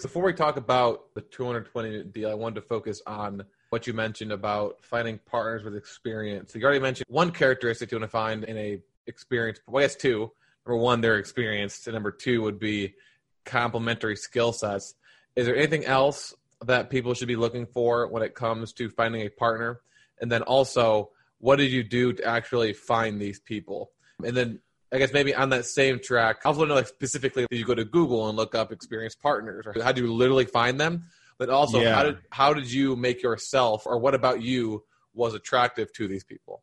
Before 0.00 0.22
we 0.22 0.32
talk 0.32 0.56
about 0.56 1.14
the 1.14 1.20
220 1.20 2.04
deal, 2.04 2.30
I 2.30 2.34
wanted 2.34 2.56
to 2.56 2.62
focus 2.62 3.02
on 3.06 3.44
what 3.70 3.86
you 3.86 3.92
mentioned 3.92 4.32
about 4.32 4.78
finding 4.82 5.18
partners 5.18 5.64
with 5.64 5.76
experience. 5.76 6.52
So 6.52 6.58
You 6.58 6.64
already 6.64 6.80
mentioned 6.80 7.06
one 7.08 7.30
characteristic 7.30 7.90
you 7.90 7.98
want 7.98 8.08
to 8.08 8.12
find 8.12 8.44
in 8.44 8.56
a 8.56 8.80
experience. 9.06 9.60
Well, 9.66 9.82
I 9.82 9.86
guess 9.86 9.96
two. 9.96 10.30
Number 10.66 10.80
one, 10.80 11.00
they're 11.00 11.18
experienced, 11.18 11.86
and 11.88 11.94
number 11.94 12.12
two 12.12 12.42
would 12.42 12.58
be 12.58 12.94
complementary 13.44 14.16
skill 14.16 14.52
sets. 14.52 14.94
Is 15.36 15.46
there 15.46 15.56
anything 15.56 15.84
else 15.84 16.34
that 16.64 16.90
people 16.90 17.14
should 17.14 17.28
be 17.28 17.36
looking 17.36 17.66
for 17.66 18.06
when 18.08 18.22
it 18.22 18.34
comes 18.34 18.72
to 18.74 18.88
finding 18.90 19.22
a 19.22 19.28
partner? 19.28 19.80
And 20.20 20.30
then 20.30 20.42
also, 20.42 21.10
what 21.38 21.56
did 21.56 21.72
you 21.72 21.82
do 21.82 22.12
to 22.12 22.24
actually 22.24 22.72
find 22.72 23.20
these 23.20 23.40
people? 23.40 23.90
And 24.24 24.36
then 24.36 24.60
I 24.92 24.98
guess 24.98 25.12
maybe 25.12 25.34
on 25.34 25.50
that 25.50 25.64
same 25.64 25.98
track, 25.98 26.42
I 26.44 26.48
also 26.48 26.64
know 26.64 26.74
like 26.74 26.86
specifically 26.86 27.46
did 27.50 27.58
you 27.58 27.64
go 27.64 27.74
to 27.74 27.84
Google 27.84 28.28
and 28.28 28.36
look 28.36 28.54
up 28.54 28.72
experienced 28.72 29.20
partners 29.20 29.66
or 29.66 29.82
how 29.82 29.92
do 29.92 30.04
you 30.04 30.12
literally 30.12 30.44
find 30.44 30.78
them? 30.78 31.06
But 31.38 31.48
also 31.48 31.80
yeah. 31.80 31.94
how 31.94 32.02
did 32.04 32.18
how 32.30 32.52
did 32.52 32.70
you 32.70 32.94
make 32.94 33.22
yourself 33.22 33.86
or 33.86 33.98
what 33.98 34.14
about 34.14 34.42
you 34.42 34.84
was 35.14 35.34
attractive 35.34 35.92
to 35.94 36.06
these 36.06 36.24
people? 36.24 36.62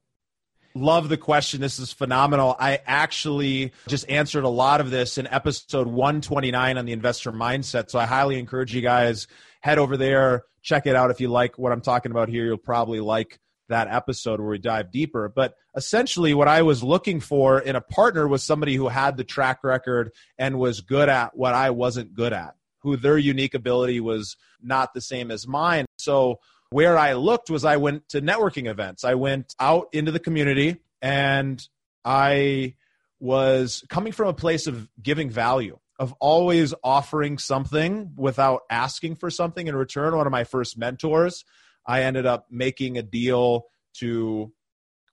Love 0.76 1.10
the 1.10 1.18
question. 1.18 1.62
This 1.62 1.80
is 1.80 1.92
phenomenal. 1.92 2.56
I 2.60 2.80
actually 2.86 3.74
just 3.88 4.08
answered 4.10 4.44
a 4.44 4.50
lot 4.50 4.82
of 4.82 4.92
this 4.92 5.18
in 5.18 5.28
episode 5.28 5.88
129 5.88 6.78
on 6.78 6.86
the 6.86 6.92
investor 6.92 7.32
mindset. 7.32 7.90
So 7.90 7.98
I 7.98 8.06
highly 8.06 8.38
encourage 8.38 8.76
you 8.76 8.82
guys 8.82 9.28
head 9.62 9.80
over 9.80 9.98
there, 9.98 10.44
check 10.62 10.86
it 10.86 10.96
out 10.96 11.12
if 11.12 11.20
you 11.20 11.28
like 11.28 11.58
what 11.58 11.72
I'm 11.72 11.82
talking 11.82 12.12
about 12.12 12.30
here. 12.30 12.46
You'll 12.46 12.58
probably 12.58 13.00
like 13.00 13.40
that 13.70 13.88
episode 13.88 14.40
where 14.40 14.50
we 14.50 14.58
dive 14.58 14.92
deeper. 14.92 15.32
But 15.34 15.54
essentially, 15.76 16.34
what 16.34 16.48
I 16.48 16.62
was 16.62 16.84
looking 16.84 17.20
for 17.20 17.60
in 17.60 17.76
a 17.76 17.82
partner 17.82 18.28
was 18.28 18.44
somebody 18.44 18.76
who 18.76 18.88
had 18.88 19.18
the 19.18 19.24
track 19.24 19.64
record 19.64 20.12
and 20.38 20.60
was 20.60 20.82
good 20.82 21.10
at 21.10 21.36
what 21.36 21.54
I 21.54 21.70
wasn't 21.72 22.14
good 22.14 22.34
at, 22.34 22.56
who 22.80 22.98
their 22.98 23.18
unique 23.18 23.54
ability 23.54 24.00
was 24.00 24.38
not 24.62 24.94
the 24.94 25.02
same 25.02 25.32
as 25.32 25.48
mine. 25.48 25.86
So 25.98 26.40
where 26.72 26.98
I 26.98 27.14
looked 27.14 27.50
was 27.50 27.66
I 27.66 27.78
went 27.78 28.10
to 28.10 28.22
networking 28.22 28.70
events. 28.70 29.04
I 29.04 29.16
went 29.16 29.56
out 29.60 29.88
into 29.92 30.12
the 30.12 30.20
community 30.20 30.78
and 31.02 31.62
I 32.06 32.76
was 33.20 33.84
coming 33.90 34.14
from 34.14 34.28
a 34.28 34.34
place 34.34 34.68
of 34.68 34.88
giving 35.02 35.30
value. 35.30 35.80
of 36.00 36.16
always 36.22 36.74
offering 36.82 37.38
something 37.38 38.14
without 38.16 38.62
asking 38.70 39.18
for 39.18 39.30
something 39.30 39.68
in 39.68 39.76
return. 39.76 40.16
One 40.16 40.26
of 40.26 40.32
my 40.32 40.46
first 40.46 40.78
mentors, 40.78 41.44
I 41.86 42.04
ended 42.04 42.26
up 42.26 42.48
making 42.50 42.98
a 42.98 43.04
deal 43.04 43.66
to 43.96 44.54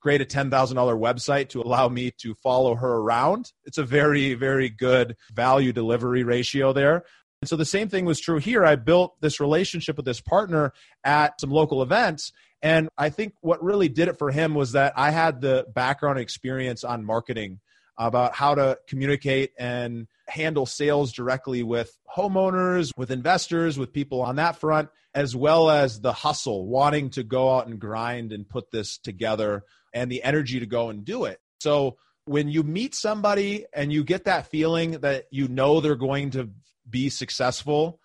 create 0.01 0.21
a 0.21 0.25
$10,000 0.25 0.49
website 0.49 1.49
to 1.49 1.61
allow 1.61 1.89
me 1.89 2.11
to 2.21 2.33
follow 2.35 2.75
her 2.75 2.95
around. 2.95 3.51
It's 3.65 3.77
a 3.77 3.83
very, 3.83 4.33
very 4.35 4.69
good 4.69 5.17
value 5.33 5.73
delivery 5.73 6.23
ratio 6.23 6.71
there. 6.71 7.03
And 7.41 7.49
so 7.49 7.55
the 7.55 7.65
same 7.65 7.87
thing 7.87 8.05
was 8.05 8.19
true 8.19 8.39
here. 8.39 8.65
I 8.65 8.75
built 8.75 9.19
this 9.21 9.39
relationship 9.39 9.95
with 9.95 10.05
this 10.05 10.21
partner 10.21 10.73
at 11.03 11.39
some 11.39 11.51
local 11.51 11.83
events. 11.83 12.31
And 12.61 12.89
I 12.97 13.09
think 13.09 13.33
what 13.41 13.63
really 13.63 13.89
did 13.89 14.07
it 14.07 14.17
for 14.17 14.31
him 14.31 14.55
was 14.55 14.71
that 14.71 14.93
I 14.95 15.11
had 15.11 15.41
the 15.41 15.65
background 15.73 16.19
experience 16.19 16.83
on 16.83 17.05
marketing 17.05 17.59
about 17.97 18.33
how 18.33 18.55
to 18.55 18.77
communicate 18.87 19.51
and 19.57 20.07
handle 20.27 20.65
sales 20.65 21.11
directly 21.13 21.63
with 21.63 21.97
homeowners, 22.15 22.91
with 22.97 23.11
investors, 23.11 23.77
with 23.77 23.93
people 23.93 24.21
on 24.21 24.35
that 24.37 24.59
front, 24.59 24.89
as 25.13 25.35
well 25.35 25.69
as 25.69 25.99
the 26.01 26.13
hustle, 26.13 26.67
wanting 26.67 27.09
to 27.11 27.23
go 27.23 27.55
out 27.55 27.67
and 27.67 27.79
grind 27.79 28.31
and 28.31 28.47
put 28.49 28.71
this 28.71 28.97
together 28.97 29.63
and 29.93 30.11
the 30.11 30.23
energy 30.23 30.59
to 30.59 30.65
go 30.65 30.89
and 30.89 31.05
do 31.05 31.25
it. 31.25 31.39
So 31.59 31.97
when 32.25 32.49
you 32.49 32.61
meet 32.61 32.93
somebody 32.93 33.65
and 33.73 33.91
you 33.91 34.03
get 34.03 34.25
that 34.25 34.47
feeling 34.47 34.91
that 34.99 35.25
you 35.31 35.47
know 35.47 35.79
they're 35.79 35.95
going 35.95 36.31
to 36.31 36.49
be 36.89 37.09
successful, 37.09 37.99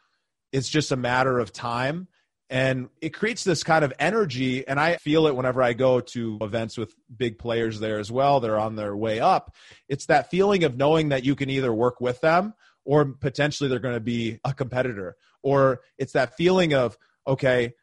it's 0.53 0.69
just 0.69 0.93
a 0.93 0.97
matter 0.97 1.39
of 1.39 1.53
time. 1.53 2.09
And 2.51 2.91
it 3.01 3.15
creates 3.15 3.45
this 3.45 3.65
kind 3.65 3.83
of 3.83 3.95
energy. 3.99 4.67
And 4.69 4.79
i 4.79 4.97
feel 4.97 5.27
it 5.27 5.35
whenever 5.35 5.63
i 5.63 5.73
go 5.73 6.01
to 6.01 6.39
events 6.43 6.77
with 6.77 6.95
big 7.17 7.39
players 7.39 7.81
there 7.81 7.99
as 7.99 8.13
well 8.13 8.41
they're 8.41 8.61
on 8.61 8.77
their 8.77 8.95
way 8.95 9.21
up. 9.21 9.55
It's 9.89 10.07
that 10.07 10.31
feeling 10.31 10.65
of 10.65 10.77
knowing 10.77 11.09
that 11.11 11.25
you 11.25 11.35
can 11.35 11.49
either 11.49 11.73
work 11.73 12.01
with 12.01 12.21
them 12.21 12.55
or 12.85 13.07
potentially 13.07 13.71
they're 13.71 13.79
going 13.79 13.95
to 13.95 14.01
be 14.01 14.39
a 14.45 14.53
competitor. 14.53 15.17
Or 15.43 15.81
it's 15.99 16.13
that 16.13 16.37
feeling 16.37 16.75
of 16.75 16.99
okay 17.27 17.75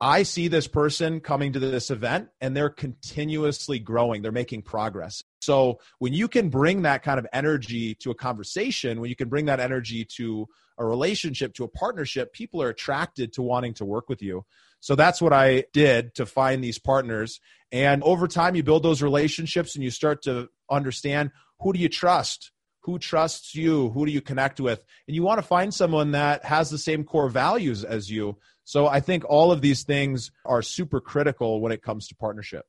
i 0.00 0.22
see 0.22 0.48
this 0.48 0.66
person 0.66 1.20
coming 1.20 1.52
to 1.52 1.58
this 1.58 1.90
event 1.90 2.28
and 2.40 2.56
they're 2.56 2.70
continuously 2.70 3.78
growing 3.78 4.22
they're 4.22 4.32
making 4.32 4.62
progress 4.62 5.22
so 5.40 5.78
when 5.98 6.12
you 6.12 6.28
can 6.28 6.48
bring 6.48 6.82
that 6.82 7.02
kind 7.02 7.18
of 7.18 7.26
energy 7.32 7.94
to 7.96 8.10
a 8.10 8.14
conversation 8.14 9.00
when 9.00 9.10
you 9.10 9.16
can 9.16 9.28
bring 9.28 9.46
that 9.46 9.60
energy 9.60 10.04
to 10.16 10.48
a 10.78 10.84
relationship 10.84 11.54
to 11.54 11.64
a 11.64 11.68
partnership, 11.68 12.32
people 12.32 12.62
are 12.62 12.68
attracted 12.68 13.32
to 13.34 13.42
wanting 13.42 13.74
to 13.74 13.84
work 13.84 14.08
with 14.08 14.22
you. 14.22 14.44
So 14.80 14.94
that's 14.94 15.20
what 15.20 15.32
I 15.32 15.64
did 15.72 16.14
to 16.14 16.24
find 16.24 16.62
these 16.62 16.78
partners. 16.78 17.40
And 17.72 18.02
over 18.04 18.28
time, 18.28 18.54
you 18.54 18.62
build 18.62 18.84
those 18.84 19.02
relationships 19.02 19.74
and 19.74 19.82
you 19.82 19.90
start 19.90 20.22
to 20.22 20.48
understand 20.70 21.32
who 21.60 21.72
do 21.72 21.80
you 21.80 21.88
trust? 21.88 22.52
Who 22.88 22.98
trusts 22.98 23.54
you? 23.54 23.90
Who 23.90 24.06
do 24.06 24.12
you 24.12 24.22
connect 24.22 24.60
with? 24.60 24.82
And 25.06 25.14
you 25.14 25.22
want 25.22 25.36
to 25.36 25.46
find 25.46 25.74
someone 25.74 26.12
that 26.12 26.42
has 26.46 26.70
the 26.70 26.78
same 26.78 27.04
core 27.04 27.28
values 27.28 27.84
as 27.84 28.10
you. 28.10 28.38
So 28.64 28.86
I 28.86 29.00
think 29.00 29.26
all 29.28 29.52
of 29.52 29.60
these 29.60 29.82
things 29.82 30.30
are 30.46 30.62
super 30.62 30.98
critical 30.98 31.60
when 31.60 31.70
it 31.70 31.82
comes 31.82 32.08
to 32.08 32.14
partnership. 32.14 32.64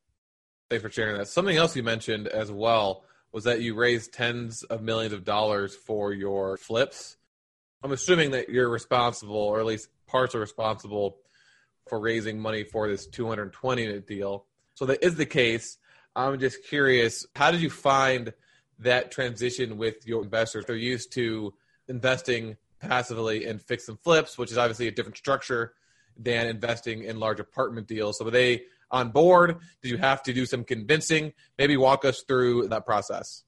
Thanks 0.70 0.84
for 0.84 0.90
sharing 0.90 1.18
that. 1.18 1.30
Something 1.30 1.56
else 1.56 1.74
you 1.74 1.84
mentioned 1.84 2.28
as 2.28 2.52
well 2.52 3.06
was 3.32 3.46
that 3.46 3.62
you 3.62 3.76
raised 3.76 4.12
tens 4.12 4.64
of 4.64 4.82
millions 4.82 5.14
of 5.14 5.24
dollars 5.24 5.74
for 5.74 6.12
your 6.12 6.58
flips. 6.58 7.16
I'm 7.82 7.94
assuming 7.94 8.32
that 8.32 8.50
you're 8.50 8.68
responsible, 8.68 9.38
or 9.38 9.62
at 9.62 9.66
least 9.66 9.88
parts 10.06 10.36
are 10.36 10.42
responsible, 10.42 11.20
for 11.88 11.98
raising 11.98 12.38
money 12.38 12.66
for 12.66 12.90
this 12.90 13.08
220 13.08 14.02
deal. 14.02 14.44
So 14.74 14.86
that 14.88 15.02
is 15.02 15.16
the 15.16 15.26
case. 15.26 15.78
I'm 16.14 16.42
just 16.42 16.66
curious, 16.66 17.26
how 17.38 17.52
did 17.52 17.62
you 17.62 17.70
find 17.70 18.34
that 18.80 19.12
transition 19.12 19.78
with 19.78 20.08
your 20.08 20.24
investors? 20.24 20.66
They're 20.66 20.76
used 20.76 21.12
to 21.14 21.54
investing 21.88 22.58
passively 22.80 23.46
in 23.46 23.60
fix 23.60 23.88
and 23.90 24.00
flips, 24.00 24.38
which 24.38 24.52
is 24.52 24.58
obviously 24.58 24.88
a 24.88 24.92
different 24.92 25.18
structure 25.18 25.74
than 26.18 26.48
investing 26.48 27.04
in 27.04 27.20
large 27.20 27.40
apartment 27.40 27.88
deals. 27.88 28.18
So 28.18 28.26
were 28.26 28.32
they 28.32 28.64
on 28.92 29.10
board? 29.10 29.58
Did 29.82 29.92
you 29.92 29.98
have 29.98 30.24
to 30.24 30.34
do 30.34 30.46
some 30.46 30.64
convincing? 30.64 31.34
Maybe 31.58 31.78
walk 31.78 32.06
us 32.06 32.24
through 32.28 32.68
that 32.70 32.86
process. 32.86 33.44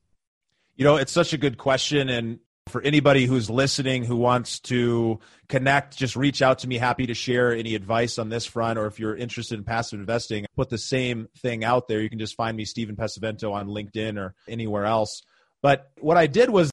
You 0.75 0.85
know, 0.85 0.95
it's 0.95 1.11
such 1.11 1.33
a 1.33 1.37
good 1.37 1.57
question. 1.57 2.09
And 2.09 2.39
for 2.67 2.81
anybody 2.81 3.25
who's 3.25 3.49
listening 3.49 4.03
who 4.03 4.15
wants 4.15 4.59
to 4.59 5.19
connect, 5.49 5.97
just 5.97 6.15
reach 6.15 6.41
out 6.41 6.59
to 6.59 6.67
me. 6.67 6.77
Happy 6.77 7.07
to 7.07 7.13
share 7.13 7.53
any 7.53 7.75
advice 7.75 8.19
on 8.19 8.29
this 8.29 8.45
front, 8.45 8.77
or 8.77 8.85
if 8.85 8.99
you're 8.99 9.15
interested 9.15 9.57
in 9.57 9.63
passive 9.63 9.99
investing, 9.99 10.45
put 10.55 10.69
the 10.69 10.77
same 10.77 11.27
thing 11.39 11.63
out 11.63 11.87
there. 11.87 12.01
You 12.01 12.09
can 12.09 12.19
just 12.19 12.35
find 12.35 12.55
me, 12.55 12.65
Stephen 12.65 12.95
Pesavento, 12.95 13.51
on 13.51 13.67
LinkedIn 13.67 14.17
or 14.17 14.35
anywhere 14.47 14.85
else. 14.85 15.23
But 15.61 15.91
what 15.99 16.17
I 16.17 16.27
did 16.27 16.49
was, 16.49 16.71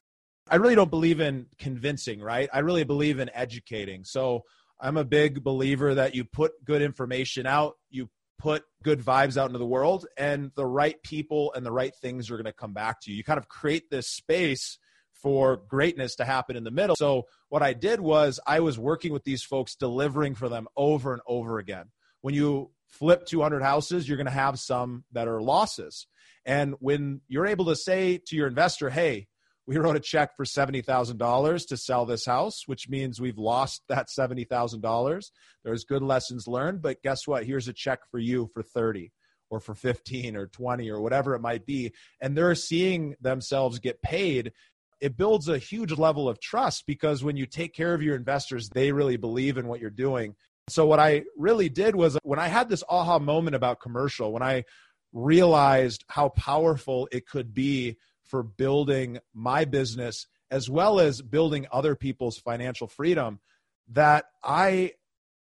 I 0.49 0.55
really 0.55 0.75
don't 0.75 0.89
believe 0.89 1.19
in 1.19 1.47
convincing, 1.57 2.21
right? 2.21 2.49
I 2.53 2.59
really 2.59 2.83
believe 2.83 3.19
in 3.19 3.29
educating. 3.33 4.03
So 4.03 4.45
I'm 4.79 4.97
a 4.97 5.03
big 5.03 5.43
believer 5.43 5.95
that 5.95 6.15
you 6.15 6.23
put 6.23 6.63
good 6.63 6.81
information 6.81 7.45
out, 7.45 7.77
you 7.89 8.09
put 8.37 8.63
good 8.83 9.01
vibes 9.01 9.37
out 9.37 9.47
into 9.47 9.59
the 9.59 9.65
world, 9.65 10.07
and 10.17 10.51
the 10.55 10.65
right 10.65 11.01
people 11.03 11.51
and 11.53 11.65
the 11.65 11.71
right 11.71 11.93
things 11.95 12.31
are 12.31 12.35
going 12.35 12.45
to 12.45 12.53
come 12.53 12.73
back 12.73 13.01
to 13.01 13.11
you. 13.11 13.17
You 13.17 13.23
kind 13.23 13.37
of 13.37 13.49
create 13.49 13.89
this 13.89 14.07
space 14.07 14.77
for 15.21 15.57
greatness 15.67 16.15
to 16.15 16.25
happen 16.25 16.55
in 16.55 16.63
the 16.63 16.71
middle. 16.71 16.95
So 16.95 17.23
what 17.49 17.61
I 17.61 17.73
did 17.73 17.99
was 17.99 18.39
I 18.45 18.59
was 18.59 18.79
working 18.79 19.13
with 19.13 19.23
these 19.23 19.43
folks, 19.43 19.75
delivering 19.75 20.35
for 20.35 20.49
them 20.49 20.67
over 20.75 21.13
and 21.13 21.21
over 21.27 21.59
again. 21.59 21.85
When 22.21 22.33
you 22.33 22.71
flip 22.87 23.25
200 23.25 23.61
houses, 23.61 24.07
you're 24.07 24.17
going 24.17 24.25
to 24.25 24.31
have 24.31 24.59
some 24.59 25.03
that 25.11 25.27
are 25.27 25.41
losses. 25.41 26.07
And 26.45 26.75
when 26.79 27.21
you're 27.27 27.47
able 27.47 27.65
to 27.65 27.75
say 27.75 28.19
to 28.27 28.35
your 28.35 28.47
investor, 28.47 28.89
hey, 28.89 29.27
we 29.67 29.77
wrote 29.77 29.95
a 29.95 29.99
check 29.99 30.35
for 30.35 30.45
$70,000 30.45 31.67
to 31.67 31.77
sell 31.77 32.05
this 32.05 32.25
house, 32.25 32.63
which 32.65 32.89
means 32.89 33.21
we've 33.21 33.37
lost 33.37 33.83
that 33.87 34.07
$70,000. 34.07 35.31
There's 35.63 35.83
good 35.83 36.01
lessons 36.01 36.47
learned, 36.47 36.81
but 36.81 37.03
guess 37.03 37.27
what? 37.27 37.45
Here's 37.45 37.67
a 37.67 37.73
check 37.73 37.99
for 38.09 38.17
you 38.17 38.49
for 38.51 38.63
30 38.63 39.11
or 39.51 39.59
for 39.59 39.75
15 39.75 40.35
or 40.35 40.47
20 40.47 40.89
or 40.89 41.01
whatever 41.01 41.35
it 41.35 41.41
might 41.41 41.67
be. 41.67 41.93
And 42.19 42.35
they're 42.35 42.55
seeing 42.55 43.15
themselves 43.21 43.77
get 43.77 44.01
paid 44.01 44.53
it 45.01 45.17
builds 45.17 45.47
a 45.47 45.57
huge 45.57 45.97
level 45.97 46.27
of 46.27 46.39
trust 46.39 46.85
because 46.85 47.23
when 47.23 47.37
you 47.37 47.45
take 47.45 47.73
care 47.73 47.93
of 47.93 48.01
your 48.01 48.15
investors, 48.15 48.69
they 48.69 48.91
really 48.91 49.17
believe 49.17 49.57
in 49.57 49.67
what 49.67 49.79
you're 49.79 49.89
doing. 49.89 50.35
So, 50.67 50.85
what 50.85 50.99
I 50.99 51.23
really 51.37 51.69
did 51.69 51.95
was 51.95 52.17
when 52.23 52.39
I 52.39 52.47
had 52.47 52.69
this 52.69 52.83
aha 52.87 53.19
moment 53.19 53.55
about 53.55 53.79
commercial, 53.79 54.31
when 54.31 54.43
I 54.43 54.65
realized 55.13 56.03
how 56.07 56.29
powerful 56.29 57.07
it 57.11 57.27
could 57.27 57.53
be 57.53 57.97
for 58.25 58.43
building 58.43 59.19
my 59.33 59.65
business 59.65 60.27
as 60.51 60.69
well 60.69 60.99
as 60.99 61.21
building 61.21 61.65
other 61.71 61.95
people's 61.95 62.37
financial 62.37 62.87
freedom, 62.87 63.39
that 63.89 64.25
I 64.43 64.93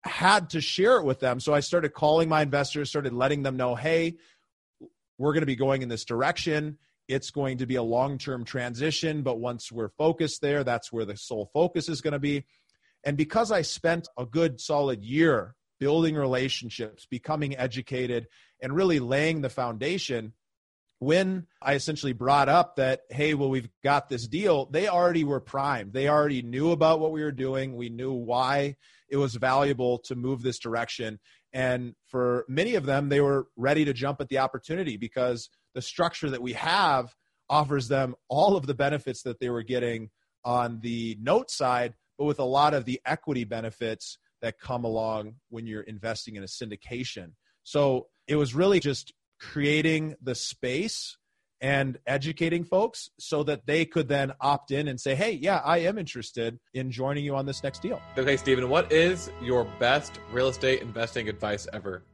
had 0.03 0.51
to 0.51 0.61
share 0.61 0.97
it 0.99 1.05
with 1.05 1.21
them. 1.21 1.41
So, 1.41 1.53
I 1.53 1.61
started 1.61 1.93
calling 1.93 2.29
my 2.29 2.43
investors, 2.43 2.89
started 2.89 3.13
letting 3.13 3.43
them 3.43 3.57
know, 3.57 3.75
hey, 3.75 4.17
we're 5.19 5.33
going 5.33 5.43
to 5.43 5.47
be 5.47 5.57
going 5.57 5.83
in 5.83 5.89
this 5.89 6.05
direction 6.05 6.79
it's 7.09 7.31
going 7.31 7.59
to 7.59 7.67
be 7.67 7.77
a 7.77 7.83
long 7.83 8.19
term 8.19 8.45
transition, 8.45 9.23
but 9.23 9.41
once 9.41 9.73
we're 9.73 9.91
focused 9.99 10.43
there, 10.43 10.63
that's 10.63 10.93
where 10.93 11.05
the 11.05 11.17
sole 11.17 11.51
focus 11.53 11.89
is 11.89 12.01
going 12.01 12.13
to 12.13 12.19
be. 12.19 12.45
And 13.05 13.17
because 13.17 13.51
I 13.51 13.63
spent 13.63 14.09
a 14.19 14.27
good 14.27 14.61
solid 14.61 15.03
year 15.03 15.55
building 15.81 16.15
relationships, 16.15 17.07
becoming 17.07 17.57
educated, 17.57 18.27
and 18.61 18.75
really 18.75 18.99
laying 18.99 19.41
the 19.41 19.49
foundation, 19.49 20.35
when 20.99 21.47
I 21.63 21.75
essentially 21.75 22.13
brought 22.13 22.49
up 22.49 22.77
that, 22.77 23.03
hey, 23.09 23.35
well, 23.35 23.51
we've 23.51 23.69
got 23.85 24.09
this 24.09 24.27
deal, 24.27 24.67
they 24.67 24.89
already 24.89 25.23
were 25.23 25.41
primed. 25.41 25.93
They 25.93 26.09
already 26.09 26.43
knew 26.43 26.73
about 26.73 26.99
what 26.99 27.13
we 27.13 27.23
were 27.23 27.33
doing. 27.33 27.77
We 27.77 27.89
knew 27.89 28.13
why 28.13 28.77
it 29.09 29.17
was 29.17 29.35
valuable 29.37 29.99
to 30.07 30.17
move 30.17 30.43
this 30.43 30.59
direction. 30.59 31.21
And 31.53 31.95
for 32.07 32.45
many 32.49 32.75
of 32.75 32.85
them, 32.85 33.09
they 33.09 33.21
were 33.21 33.47
ready 33.57 33.85
to 33.85 33.93
jump 33.93 34.21
at 34.21 34.29
the 34.29 34.39
opportunity 34.39 34.97
because 34.97 35.49
the 35.75 35.83
structure 35.83 36.31
that 36.31 36.43
we 36.43 36.55
have 36.55 37.15
offers 37.51 37.89
them 37.89 38.15
all 38.29 38.57
of 38.57 38.67
the 38.67 38.75
benefits 38.75 39.23
that 39.23 39.41
they 39.41 39.51
were 39.51 39.63
getting 39.63 40.11
on 40.45 40.81
the 40.81 41.17
note 41.21 41.51
side, 41.51 41.95
but 42.19 42.25
with 42.25 42.39
a 42.39 42.45
lot 42.45 42.75
of 42.75 42.85
the 42.85 43.01
equity 43.05 43.45
benefits 43.45 44.19
that 44.43 44.59
come 44.59 44.85
along 44.85 45.35
when 45.49 45.67
you're 45.67 45.83
investing 45.83 46.37
in 46.37 46.43
a 46.43 46.47
syndication. 46.47 47.33
So 47.65 48.09
it 48.27 48.37
was 48.37 48.55
really 48.55 48.81
just 48.81 49.13
creating 49.41 50.17
the 50.23 50.35
space 50.35 51.17
and 51.61 51.99
educating 52.07 52.63
folks 52.65 53.11
so 53.19 53.43
that 53.43 53.67
they 53.67 53.85
could 53.85 54.09
then 54.09 54.33
opt 54.41 54.71
in 54.71 54.87
and 54.87 55.01
say, 55.01 55.15
hey, 55.15 55.33
yeah, 55.33 55.61
I 55.65 55.79
am 55.79 55.99
interested 55.99 56.59
in 56.73 56.93
joining 56.93 57.25
you 57.25 57.35
on 57.35 57.47
this 57.47 57.63
next 57.63 57.83
deal. 57.83 58.01
Okay, 58.17 58.37
Stephen, 58.37 58.69
what 58.69 58.93
is 58.93 59.31
your 59.43 59.65
best 59.81 60.21
real 60.31 60.49
estate 60.49 60.83
investing 60.83 61.29
advice 61.29 61.67
ever? 61.73 62.05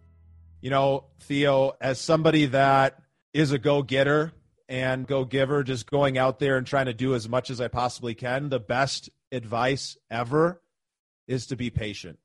You 0.62 0.70
know, 0.70 1.04
Theo, 1.20 1.72
as 1.80 2.00
somebody 2.00 2.46
that 2.46 3.03
is 3.34 3.50
a 3.50 3.58
go 3.58 3.82
getter 3.82 4.32
and 4.68 5.06
go 5.06 5.24
giver, 5.24 5.62
just 5.62 5.90
going 5.90 6.16
out 6.16 6.38
there 6.38 6.56
and 6.56 6.66
trying 6.66 6.86
to 6.86 6.94
do 6.94 7.14
as 7.14 7.28
much 7.28 7.50
as 7.50 7.60
I 7.60 7.68
possibly 7.68 8.14
can. 8.14 8.48
The 8.48 8.60
best 8.60 9.10
advice 9.30 9.98
ever 10.10 10.62
is 11.26 11.48
to 11.48 11.56
be 11.56 11.68
patient, 11.68 12.18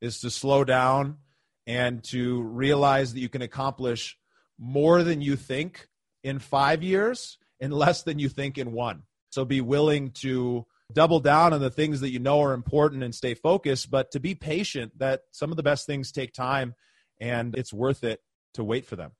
is 0.00 0.20
to 0.20 0.30
slow 0.30 0.64
down 0.64 1.18
and 1.66 2.02
to 2.04 2.42
realize 2.42 3.12
that 3.12 3.20
you 3.20 3.28
can 3.28 3.42
accomplish 3.42 4.16
more 4.58 5.02
than 5.02 5.20
you 5.20 5.36
think 5.36 5.88
in 6.22 6.38
five 6.38 6.82
years 6.82 7.36
and 7.60 7.72
less 7.72 8.02
than 8.02 8.18
you 8.18 8.28
think 8.28 8.56
in 8.56 8.72
one. 8.72 9.02
So 9.30 9.44
be 9.44 9.60
willing 9.60 10.12
to 10.12 10.64
double 10.92 11.18
down 11.18 11.52
on 11.52 11.60
the 11.60 11.70
things 11.70 12.00
that 12.00 12.10
you 12.10 12.20
know 12.20 12.40
are 12.42 12.52
important 12.52 13.02
and 13.02 13.14
stay 13.14 13.34
focused, 13.34 13.90
but 13.90 14.12
to 14.12 14.20
be 14.20 14.34
patient 14.34 14.96
that 14.98 15.22
some 15.32 15.50
of 15.50 15.56
the 15.56 15.62
best 15.62 15.86
things 15.86 16.12
take 16.12 16.32
time 16.32 16.74
and 17.20 17.56
it's 17.56 17.72
worth 17.72 18.04
it 18.04 18.20
to 18.54 18.62
wait 18.62 18.86
for 18.86 18.94
them. 18.94 19.12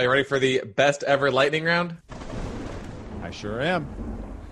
Are 0.00 0.06
you 0.06 0.10
ready 0.10 0.24
for 0.24 0.40
the 0.40 0.60
best 0.74 1.04
ever 1.04 1.30
lightning 1.30 1.62
round? 1.62 1.98
I 3.22 3.30
sure 3.30 3.60
am. 3.60 3.86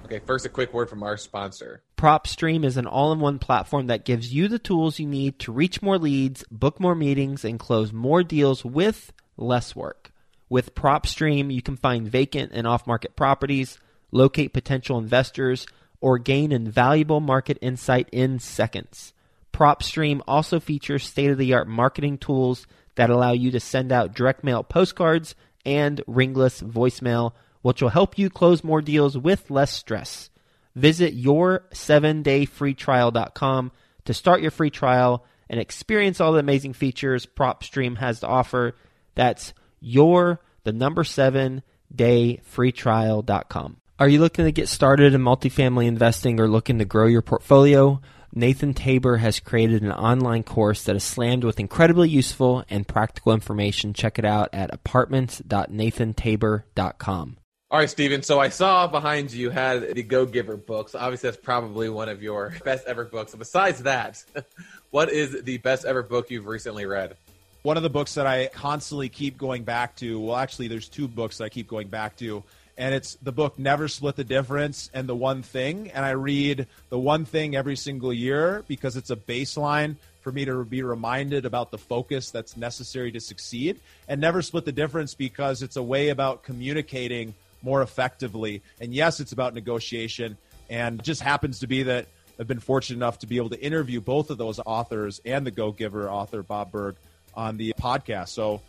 Okay, 0.04 0.20
first, 0.20 0.46
a 0.46 0.48
quick 0.48 0.72
word 0.72 0.88
from 0.88 1.02
our 1.02 1.16
sponsor. 1.16 1.82
PropStream 1.96 2.64
is 2.64 2.76
an 2.76 2.86
all 2.86 3.10
in 3.10 3.18
one 3.18 3.40
platform 3.40 3.88
that 3.88 4.04
gives 4.04 4.32
you 4.32 4.46
the 4.46 4.60
tools 4.60 5.00
you 5.00 5.08
need 5.08 5.40
to 5.40 5.50
reach 5.50 5.82
more 5.82 5.98
leads, 5.98 6.44
book 6.48 6.78
more 6.78 6.94
meetings, 6.94 7.44
and 7.44 7.58
close 7.58 7.92
more 7.92 8.22
deals 8.22 8.64
with 8.64 9.12
less 9.36 9.74
work. 9.74 10.12
With 10.48 10.76
PropStream, 10.76 11.52
you 11.52 11.60
can 11.60 11.76
find 11.76 12.06
vacant 12.06 12.52
and 12.54 12.64
off 12.64 12.86
market 12.86 13.16
properties, 13.16 13.80
locate 14.12 14.52
potential 14.52 14.96
investors, 14.96 15.66
or 16.00 16.18
gain 16.18 16.52
invaluable 16.52 17.18
market 17.18 17.58
insight 17.60 18.08
in 18.12 18.38
seconds. 18.38 19.12
PropStream 19.52 20.20
also 20.28 20.60
features 20.60 21.04
state 21.04 21.32
of 21.32 21.38
the 21.38 21.52
art 21.52 21.66
marketing 21.66 22.18
tools 22.18 22.64
that 22.94 23.10
allow 23.10 23.32
you 23.32 23.50
to 23.50 23.60
send 23.60 23.92
out 23.92 24.14
direct 24.14 24.42
mail 24.44 24.62
postcards 24.62 25.34
and 25.64 26.02
ringless 26.06 26.62
voicemail, 26.62 27.32
which 27.62 27.80
will 27.80 27.88
help 27.88 28.18
you 28.18 28.28
close 28.28 28.64
more 28.64 28.82
deals 28.82 29.16
with 29.16 29.50
less 29.50 29.72
stress. 29.72 30.28
Visit 30.74 31.14
your 31.14 31.64
7dayfreetrial.com 31.72 33.72
to 34.04 34.14
start 34.14 34.42
your 34.42 34.50
free 34.50 34.70
trial 34.70 35.24
and 35.48 35.60
experience 35.60 36.20
all 36.20 36.32
the 36.32 36.38
amazing 36.38 36.72
features 36.72 37.26
PropStream 37.26 37.98
has 37.98 38.20
to 38.20 38.26
offer. 38.26 38.74
That's 39.14 39.52
your 39.80 40.40
the 40.64 40.72
number 40.72 41.04
7 41.04 41.62
day 41.94 42.38
dayfreetrial.com. 42.38 43.76
Are 43.98 44.08
you 44.08 44.20
looking 44.20 44.46
to 44.46 44.52
get 44.52 44.68
started 44.68 45.14
in 45.14 45.20
multifamily 45.20 45.86
investing 45.86 46.40
or 46.40 46.48
looking 46.48 46.78
to 46.78 46.84
grow 46.84 47.06
your 47.06 47.22
portfolio? 47.22 48.00
Nathan 48.34 48.72
Tabor 48.72 49.18
has 49.18 49.40
created 49.40 49.82
an 49.82 49.92
online 49.92 50.42
course 50.42 50.84
that 50.84 50.96
is 50.96 51.04
slammed 51.04 51.44
with 51.44 51.60
incredibly 51.60 52.08
useful 52.08 52.64
and 52.70 52.88
practical 52.88 53.32
information. 53.32 53.92
Check 53.92 54.18
it 54.18 54.24
out 54.24 54.48
at 54.52 54.72
apartments.nathantabor.com. 54.72 57.36
All 57.72 57.78
right, 57.78 57.88
Steven. 57.88 58.22
So 58.22 58.38
I 58.38 58.50
saw 58.50 58.86
behind 58.86 59.32
you 59.32 59.44
you 59.44 59.50
had 59.50 59.94
the 59.94 60.02
Go 60.02 60.26
Giver 60.26 60.58
books. 60.58 60.94
Obviously, 60.94 61.30
that's 61.30 61.42
probably 61.42 61.88
one 61.88 62.10
of 62.10 62.22
your 62.22 62.52
best 62.64 62.86
ever 62.86 63.06
books. 63.06 63.34
Besides 63.34 63.84
that, 63.84 64.22
what 64.90 65.10
is 65.10 65.42
the 65.42 65.56
best 65.56 65.86
ever 65.86 66.02
book 66.02 66.30
you've 66.30 66.46
recently 66.46 66.84
read? 66.84 67.16
One 67.62 67.78
of 67.78 67.82
the 67.82 67.88
books 67.88 68.12
that 68.14 68.26
I 68.26 68.48
constantly 68.48 69.08
keep 69.08 69.38
going 69.38 69.64
back 69.64 69.96
to, 69.96 70.20
well, 70.20 70.36
actually, 70.36 70.68
there's 70.68 70.88
two 70.88 71.08
books 71.08 71.38
that 71.38 71.44
I 71.44 71.48
keep 71.48 71.66
going 71.66 71.88
back 71.88 72.16
to, 72.16 72.42
and 72.78 72.94
it's 72.94 73.16
the 73.16 73.32
book 73.32 73.58
Never 73.58 73.88
Split 73.88 74.16
the 74.16 74.24
Difference 74.24 74.90
and 74.94 75.08
The 75.08 75.14
One 75.14 75.42
Thing. 75.42 75.90
And 75.90 76.04
I 76.04 76.10
read 76.10 76.66
The 76.88 76.98
One 76.98 77.24
Thing 77.24 77.54
every 77.54 77.76
single 77.76 78.12
year 78.12 78.64
because 78.66 78.96
it's 78.96 79.10
a 79.10 79.16
baseline 79.16 79.96
for 80.20 80.32
me 80.32 80.44
to 80.44 80.64
be 80.64 80.82
reminded 80.82 81.44
about 81.44 81.70
the 81.70 81.78
focus 81.78 82.30
that's 82.30 82.56
necessary 82.56 83.12
to 83.12 83.20
succeed. 83.20 83.80
And 84.08 84.20
Never 84.20 84.40
Split 84.40 84.64
the 84.64 84.72
Difference 84.72 85.14
because 85.14 85.62
it's 85.62 85.76
a 85.76 85.82
way 85.82 86.08
about 86.08 86.44
communicating 86.44 87.34
more 87.62 87.82
effectively. 87.82 88.62
And 88.80 88.94
yes, 88.94 89.20
it's 89.20 89.32
about 89.32 89.54
negotiation. 89.54 90.38
And 90.70 91.02
just 91.02 91.20
happens 91.20 91.58
to 91.60 91.66
be 91.66 91.82
that 91.82 92.06
I've 92.40 92.48
been 92.48 92.60
fortunate 92.60 92.96
enough 92.96 93.18
to 93.20 93.26
be 93.26 93.36
able 93.36 93.50
to 93.50 93.60
interview 93.60 94.00
both 94.00 94.30
of 94.30 94.38
those 94.38 94.58
authors 94.64 95.20
and 95.24 95.46
the 95.46 95.50
Go 95.50 95.72
Giver 95.72 96.08
author, 96.08 96.42
Bob 96.42 96.72
Burg, 96.72 96.96
on 97.34 97.56
the 97.56 97.74
podcast. 97.78 98.28
So 98.28 98.62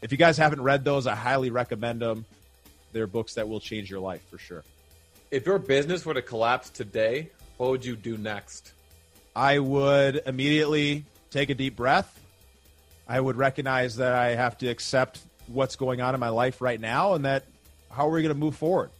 if 0.00 0.12
you 0.12 0.18
guys 0.18 0.38
haven't 0.38 0.62
read 0.62 0.84
those, 0.84 1.06
I 1.06 1.14
highly 1.14 1.50
recommend 1.50 2.00
them. 2.00 2.24
They're 2.92 3.06
books 3.06 3.34
that 3.34 3.48
will 3.48 3.60
change 3.60 3.90
your 3.90 4.00
life 4.00 4.22
for 4.30 4.38
sure. 4.38 4.64
If 5.30 5.46
your 5.46 5.58
business 5.58 6.04
were 6.04 6.14
to 6.14 6.22
collapse 6.22 6.70
today, 6.70 7.30
what 7.56 7.70
would 7.70 7.84
you 7.84 7.96
do 7.96 8.16
next? 8.16 8.72
I 9.34 9.58
would 9.58 10.22
immediately 10.26 11.04
take 11.30 11.50
a 11.50 11.54
deep 11.54 11.76
breath. 11.76 12.18
I 13.06 13.20
would 13.20 13.36
recognize 13.36 13.96
that 13.96 14.12
I 14.12 14.34
have 14.34 14.58
to 14.58 14.68
accept 14.68 15.20
what's 15.46 15.76
going 15.76 16.00
on 16.00 16.14
in 16.14 16.20
my 16.20 16.28
life 16.28 16.60
right 16.60 16.80
now 16.80 17.14
and 17.14 17.24
that 17.24 17.44
how 17.90 18.08
are 18.08 18.10
we 18.10 18.22
going 18.22 18.34
to 18.34 18.38
move 18.38 18.56
forward? 18.56 18.90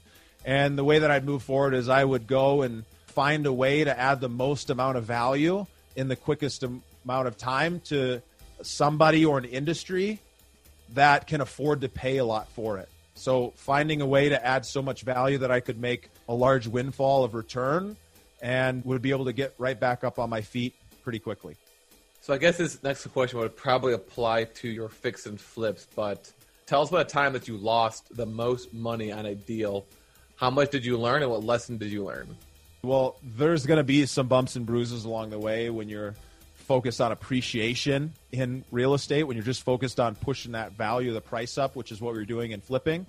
And 0.45 0.77
the 0.77 0.85
way 0.85 1.01
that 1.01 1.11
I'd 1.11 1.25
move 1.25 1.43
forward 1.43 1.75
is 1.75 1.89
I 1.89 2.05
would 2.05 2.27
go 2.27 2.63
and 2.63 2.85
find 3.07 3.47
a 3.47 3.53
way 3.53 3.85
to 3.85 3.99
add 3.99 4.21
the 4.21 4.29
most 4.29 4.71
amount 4.71 4.97
of 4.97 5.05
value 5.05 5.67
in 5.97 6.09
the 6.09 6.17
quickest 6.17 6.63
amount 6.63 7.29
of 7.29 7.37
time 7.37 7.81
to 7.87 8.23
somebody 8.63 9.25
or 9.25 9.39
an 9.39 9.45
industry 9.45 10.21
that 10.95 11.27
can 11.27 11.41
afford 11.41 11.81
to 11.83 11.89
pay 11.89 12.19
a 12.19 12.25
lot 12.25 12.49
for 12.51 12.79
it. 12.79 12.89
So 13.21 13.53
finding 13.55 14.01
a 14.01 14.07
way 14.07 14.31
to 14.31 14.47
add 14.47 14.65
so 14.65 14.81
much 14.81 15.03
value 15.03 15.37
that 15.39 15.51
I 15.51 15.61
could 15.61 15.79
make 15.79 16.09
a 16.27 16.35
large 16.35 16.67
windfall 16.67 17.23
of 17.23 17.35
return 17.35 17.99
and 18.41 18.83
would 18.87 19.03
be 19.03 19.11
able 19.11 19.27
to 19.27 19.35
get 19.35 19.53
right 19.59 19.79
back 19.79 20.05
up 20.05 20.19
on 20.19 20.31
my 20.31 20.41
feet 20.41 20.75
pretty 21.03 21.19
quickly. 21.19 21.55
So 22.23 22.33
I 22.33 22.39
guess 22.39 22.57
this 22.57 22.83
next 22.83 23.07
question 23.09 23.39
would 23.39 23.55
probably 23.55 23.93
apply 23.93 24.45
to 24.45 24.69
your 24.71 24.89
fix 24.89 25.27
and 25.27 25.39
flips, 25.39 25.87
but 25.95 26.33
tell 26.65 26.81
us 26.81 26.89
about 26.89 27.03
a 27.03 27.11
time 27.11 27.35
that 27.35 27.47
you 27.47 27.59
lost 27.59 28.17
the 28.17 28.25
most 28.25 28.73
money 28.73 29.13
on 29.13 29.27
a 29.27 29.35
deal. 29.35 29.85
How 30.37 30.49
much 30.49 30.71
did 30.71 30.87
you 30.87 30.97
learn 30.97 31.21
and 31.21 31.31
what 31.31 31.45
lesson 31.45 31.77
did 31.77 31.93
you 31.93 32.07
learn? 32.07 32.35
Well, 32.83 33.17
there's 33.23 33.67
going 33.67 33.77
to 33.77 33.85
be 33.85 34.07
some 34.07 34.29
bumps 34.29 34.57
and 34.57 34.65
bruises 34.65 35.05
along 35.05 35.29
the 35.29 35.39
way 35.39 35.69
when 35.69 35.91
you're 35.91 36.15
focused 36.71 37.01
on 37.01 37.11
appreciation 37.11 38.13
in 38.31 38.63
real 38.71 38.95
estate, 38.95 39.25
when 39.25 39.37
you're 39.37 39.43
just 39.43 39.65
focused 39.65 39.99
on 39.99 40.15
pushing 40.15 40.53
that 40.53 40.71
value 40.71 41.13
the 41.13 41.21
price 41.21 41.59
up, 41.59 41.75
which 41.75 41.91
is 41.91 42.01
what 42.01 42.15
we 42.15 42.21
are 42.21 42.25
doing 42.25 42.53
in 42.53 42.61
flipping. 42.61 43.05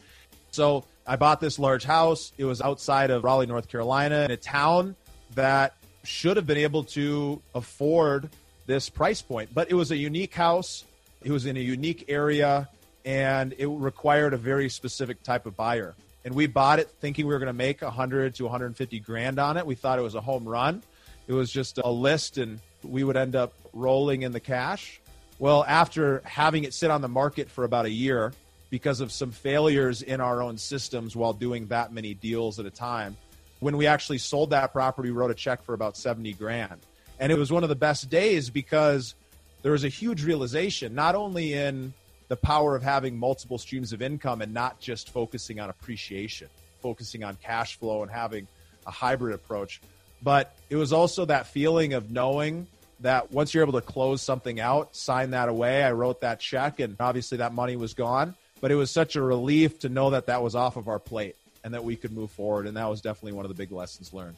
So 0.50 0.84
I 1.06 1.16
bought 1.16 1.40
this 1.40 1.60
large 1.60 1.84
house. 1.84 2.34
It 2.40 2.46
was 2.46 2.60
outside 2.60 3.12
of 3.12 3.24
Raleigh, 3.24 3.46
North 3.46 3.70
Carolina, 3.70 4.24
in 4.24 4.32
a 4.32 4.36
town 4.36 4.96
that 5.36 5.76
should 6.04 6.38
have 6.38 6.48
been 6.48 6.58
able 6.58 6.86
to 6.86 7.40
afford 7.54 8.32
this 8.66 8.90
price 8.90 9.22
point. 9.22 9.54
But 9.54 9.70
it 9.70 9.76
was 9.76 9.92
a 9.92 9.96
unique 9.96 10.34
house. 10.34 10.84
It 11.22 11.32
was 11.32 11.46
in 11.46 11.56
a 11.56 11.60
unique 11.60 12.06
area 12.08 12.68
and 13.06 13.54
it 13.60 13.68
required 13.68 14.34
a 14.34 14.38
very 14.38 14.70
specific 14.70 15.22
type 15.22 15.46
of 15.46 15.56
buyer. 15.56 15.94
And 16.26 16.34
we 16.34 16.48
bought 16.48 16.80
it 16.80 16.90
thinking 17.00 17.28
we 17.28 17.34
were 17.36 17.40
going 17.40 17.46
to 17.46 17.54
make 17.54 17.84
100 17.84 18.34
to 18.34 18.44
150 18.44 19.00
grand 19.02 19.38
on 19.38 19.58
it. 19.58 19.68
We 19.68 19.76
thought 19.76 20.00
it 20.00 20.02
was 20.02 20.16
a 20.16 20.22
home 20.22 20.50
run. 20.50 20.82
It 21.28 21.34
was 21.34 21.52
just 21.52 21.78
a 21.78 21.90
list, 21.90 22.40
and 22.40 22.60
we 22.84 23.04
would 23.04 23.18
end 23.18 23.36
up 23.36 23.54
rolling 23.74 24.24
in 24.24 24.32
the 24.32 24.40
cash. 24.40 25.00
Well, 25.40 25.64
after 25.68 26.22
having 26.26 26.64
it 26.64 26.74
sit 26.74 26.92
on 26.92 27.02
the 27.02 27.08
market 27.08 27.50
for 27.50 27.64
about 27.64 27.86
a 27.86 27.90
year 27.90 28.34
because 28.70 29.02
of 29.02 29.12
some 29.12 29.32
failures 29.32 30.02
in 30.02 30.22
our 30.22 30.42
own 30.42 30.58
systems 30.58 31.16
while 31.16 31.34
doing 31.34 31.68
that 31.68 31.92
many 31.92 32.14
deals 32.14 32.60
at 32.60 32.66
a 32.66 32.72
time, 32.72 33.18
when 33.60 33.78
we 33.78 33.88
actually 33.88 34.18
sold 34.18 34.52
that 34.52 34.72
property, 34.72 35.10
we 35.10 35.18
wrote 35.18 35.32
a 35.32 35.36
check 35.36 35.64
for 35.64 35.74
about 35.74 35.98
70 35.98 36.34
grand. 36.34 36.80
And 37.20 37.32
it 37.32 37.38
was 37.38 37.52
one 37.52 37.64
of 37.64 37.70
the 37.70 37.76
best 37.76 38.10
days 38.10 38.50
because 38.50 39.16
there 39.62 39.72
was 39.72 39.84
a 39.84 39.90
huge 39.90 40.24
realization, 40.24 40.96
not 40.96 41.16
only 41.16 41.54
in 41.54 41.94
the 42.28 42.36
power 42.36 42.76
of 42.76 42.82
having 42.82 43.18
multiple 43.18 43.58
streams 43.58 43.94
of 43.94 44.02
income 44.02 44.42
and 44.42 44.54
not 44.54 44.80
just 44.80 45.10
focusing 45.10 45.60
on 45.60 45.70
appreciation, 45.70 46.48
focusing 46.82 47.24
on 47.24 47.38
cash 47.44 47.78
flow 47.78 48.02
and 48.02 48.12
having 48.12 48.48
a 48.88 48.92
hybrid 48.92 49.36
approach. 49.36 49.82
But 50.22 50.56
it 50.70 50.76
was 50.76 50.94
also 50.94 51.26
that 51.26 51.48
feeling 51.48 51.94
of 51.94 52.12
knowing 52.12 52.68
that 53.00 53.32
once 53.32 53.54
you're 53.54 53.64
able 53.64 53.80
to 53.80 53.86
close 53.86 54.22
something 54.22 54.60
out, 54.60 54.96
sign 54.96 55.32
that 55.32 55.50
away. 55.50 55.84
I 55.84 55.92
wrote 55.92 56.22
that 56.22 56.40
check, 56.40 56.80
and 56.80 56.96
obviously 57.00 57.40
that 57.40 57.54
money 57.54 57.76
was 57.76 57.94
gone. 57.94 58.36
But 58.60 58.72
it 58.72 58.76
was 58.76 58.92
such 58.92 59.16
a 59.16 59.22
relief 59.22 59.80
to 59.80 59.90
know 59.90 60.12
that 60.12 60.28
that 60.28 60.44
was 60.44 60.56
off 60.56 60.78
of 60.78 60.88
our 60.88 61.00
plate 61.00 61.36
and 61.64 61.74
that 61.74 61.84
we 61.84 61.96
could 61.96 62.12
move 62.12 62.32
forward. 62.32 62.68
And 62.68 62.78
that 62.78 62.90
was 62.90 63.02
definitely 63.02 63.34
one 63.34 63.46
of 63.46 63.50
the 63.50 63.56
big 63.56 63.72
lessons 63.72 64.14
learned. 64.14 64.36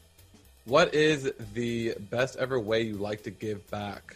What 0.65 0.93
is 0.93 1.29
the 1.53 1.95
best 2.09 2.37
ever 2.37 2.57
way 2.57 2.83
you 2.83 2.95
like 2.95 3.23
to 3.23 3.31
give 3.31 3.69
back? 3.69 4.15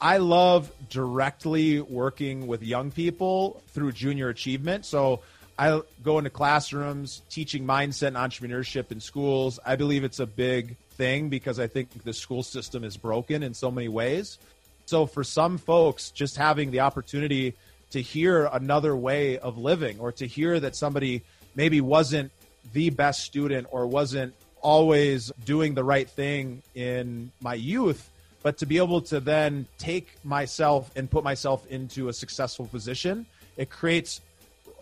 I 0.00 0.18
love 0.18 0.70
directly 0.90 1.80
working 1.80 2.48
with 2.48 2.62
young 2.62 2.90
people 2.90 3.62
through 3.68 3.92
junior 3.92 4.28
achievement. 4.28 4.84
So 4.84 5.20
I 5.58 5.80
go 6.02 6.18
into 6.18 6.30
classrooms 6.30 7.22
teaching 7.30 7.64
mindset 7.64 8.08
and 8.08 8.16
entrepreneurship 8.16 8.90
in 8.90 9.00
schools. 9.00 9.58
I 9.64 9.76
believe 9.76 10.02
it's 10.02 10.18
a 10.18 10.26
big 10.26 10.76
thing 10.96 11.28
because 11.28 11.58
I 11.58 11.66
think 11.66 12.04
the 12.04 12.12
school 12.12 12.42
system 12.42 12.84
is 12.84 12.96
broken 12.96 13.42
in 13.42 13.54
so 13.54 13.70
many 13.70 13.88
ways. 13.88 14.38
So 14.86 15.06
for 15.06 15.24
some 15.24 15.58
folks, 15.58 16.10
just 16.10 16.36
having 16.36 16.70
the 16.70 16.80
opportunity 16.80 17.54
to 17.90 18.00
hear 18.00 18.46
another 18.52 18.96
way 18.96 19.38
of 19.38 19.58
living 19.58 19.98
or 20.00 20.12
to 20.12 20.26
hear 20.26 20.58
that 20.60 20.74
somebody 20.74 21.22
maybe 21.54 21.80
wasn't 21.80 22.30
the 22.72 22.90
best 22.90 23.24
student 23.24 23.66
or 23.70 23.86
wasn't 23.86 24.34
always 24.60 25.30
doing 25.44 25.74
the 25.74 25.84
right 25.84 26.08
thing 26.08 26.62
in 26.74 27.30
my 27.40 27.54
youth 27.54 28.10
but 28.46 28.58
to 28.58 28.66
be 28.66 28.76
able 28.78 29.00
to 29.00 29.18
then 29.18 29.66
take 29.76 30.24
myself 30.24 30.88
and 30.94 31.10
put 31.10 31.24
myself 31.24 31.66
into 31.66 32.08
a 32.08 32.12
successful 32.12 32.66
position, 32.66 33.26
it 33.56 33.70
creates 33.70 34.20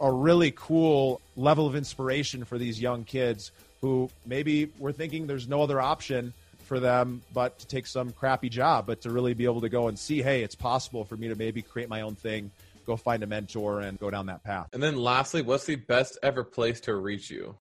a 0.03 0.13
really 0.13 0.51
cool 0.51 1.23
level 1.35 1.67
of 1.67 1.75
inspiration 1.75 2.45
for 2.45 2.59
these 2.59 2.79
young 2.79 3.05
kids 3.05 3.53
who 3.85 4.09
maybe 4.25 4.71
were 4.79 4.93
thinking 4.93 5.27
there's 5.27 5.47
no 5.47 5.61
other 5.61 5.79
option 5.79 6.33
for 6.65 6.81
them 6.81 7.21
but 7.35 7.59
to 7.59 7.67
take 7.67 7.87
some 7.87 8.11
crappy 8.13 8.49
job, 8.49 8.87
but 8.87 9.03
to 9.03 9.11
really 9.11 9.35
be 9.35 9.45
able 9.45 9.61
to 9.61 9.69
go 9.69 9.89
and 9.89 9.99
see, 9.99 10.23
hey, 10.23 10.43
it's 10.43 10.55
possible 10.55 11.05
for 11.05 11.19
me 11.19 11.29
to 11.29 11.35
maybe 11.35 11.61
create 11.61 11.91
my 11.91 12.01
own 12.01 12.15
thing, 12.15 12.51
go 12.87 12.97
find 12.97 13.23
a 13.23 13.27
mentor, 13.27 13.81
and 13.81 14.01
go 14.01 14.09
down 14.09 14.25
that 14.25 14.43
path. 14.43 14.69
And 14.73 14.83
then 14.83 14.97
lastly, 14.97 15.43
what's 15.43 15.67
the 15.67 15.77
best 15.77 16.17
ever 16.23 16.45
place 16.45 16.81
to 16.81 16.95
reach 16.95 17.31
you? 17.31 17.59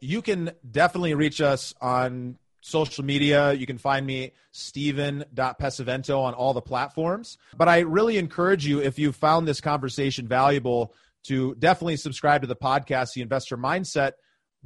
You 0.00 0.22
can 0.22 0.52
definitely 0.70 1.12
reach 1.12 1.42
us 1.42 1.74
on 1.82 2.38
social 2.62 3.04
media. 3.04 3.52
You 3.52 3.66
can 3.66 3.76
find 3.76 4.06
me 4.06 4.32
Steven.Pesavento 4.52 6.18
on 6.18 6.32
all 6.32 6.54
the 6.54 6.62
platforms. 6.62 7.36
But 7.54 7.68
I 7.68 7.80
really 7.80 8.16
encourage 8.16 8.66
you, 8.66 8.80
if 8.80 8.98
you 8.98 9.12
found 9.12 9.46
this 9.46 9.60
conversation 9.60 10.26
valuable, 10.28 10.94
to 11.24 11.54
definitely 11.56 11.96
subscribe 11.96 12.40
to 12.40 12.46
the 12.46 12.56
podcast, 12.56 13.12
The 13.12 13.20
Investor 13.20 13.58
Mindset. 13.58 14.12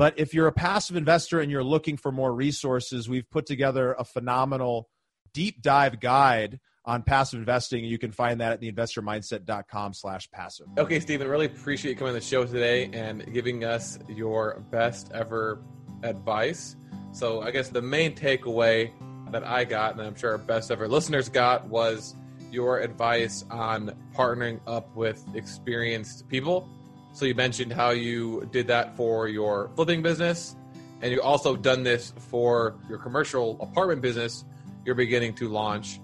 But 0.03 0.15
if 0.17 0.35
you're 0.35 0.49
a 0.49 0.53
passive 0.53 0.97
investor 0.97 1.38
and 1.38 1.49
you're 1.49 1.62
looking 1.62 1.97
for 1.97 2.11
more 2.11 2.35
resources, 2.35 3.09
we've 3.09 3.31
put 3.31 3.47
together 3.47 3.95
a 3.97 4.03
phenomenal 4.03 4.88
deep 5.33 5.62
dive 5.62 6.01
guide 6.01 6.59
on 6.85 7.05
passive 7.05 7.38
investing. 7.38 7.85
You 7.85 7.99
can 7.99 8.11
find 8.11 8.41
that 8.41 8.51
at 8.51 8.61
theinvestormindset.com 8.61 9.95
slash 9.95 10.29
passive. 10.33 10.67
Okay, 10.77 10.99
Stephen, 10.99 11.29
really 11.29 11.47
appreciate 11.47 11.93
you 11.93 11.97
coming 11.97 12.15
on 12.15 12.15
the 12.17 12.21
show 12.21 12.45
today 12.45 12.91
and 12.93 13.33
giving 13.33 13.62
us 13.62 14.01
your 14.09 14.65
best 14.73 15.12
ever 15.15 15.62
advice. 16.03 16.75
So 17.12 17.43
I 17.43 17.53
guess 17.53 17.69
the 17.69 17.81
main 17.81 18.17
takeaway 18.17 18.91
that 19.31 19.45
I 19.45 19.62
got, 19.62 19.93
and 19.93 20.03
I'm 20.03 20.17
sure 20.17 20.33
our 20.33 20.38
best 20.38 20.73
ever 20.73 20.88
listeners 20.88 21.29
got, 21.29 21.69
was 21.69 22.17
your 22.51 22.81
advice 22.81 23.45
on 23.53 23.97
partnering 24.17 24.59
up 24.67 24.97
with 24.97 25.25
experienced 25.37 26.29
people. 26.29 26.69
So 27.12 27.27
you 27.27 27.35
mentioned 27.35 27.72
how 27.72 27.90
you 27.90 28.48
did 28.53 28.66
that 28.68 28.96
for 28.96 29.29
your 29.29 29.70
flipping 29.75 30.03
business, 30.03 30.57
and 31.03 31.12
you 31.12 31.20
also 31.20 31.57
done 31.57 31.83
this 31.83 32.12
for 32.16 32.77
your 32.88 32.98
commercial 32.98 33.59
apartment 33.61 34.01
business 34.01 34.44
you're 34.85 34.94
beginning 34.94 35.35
to 35.35 35.48
launch. 35.48 36.01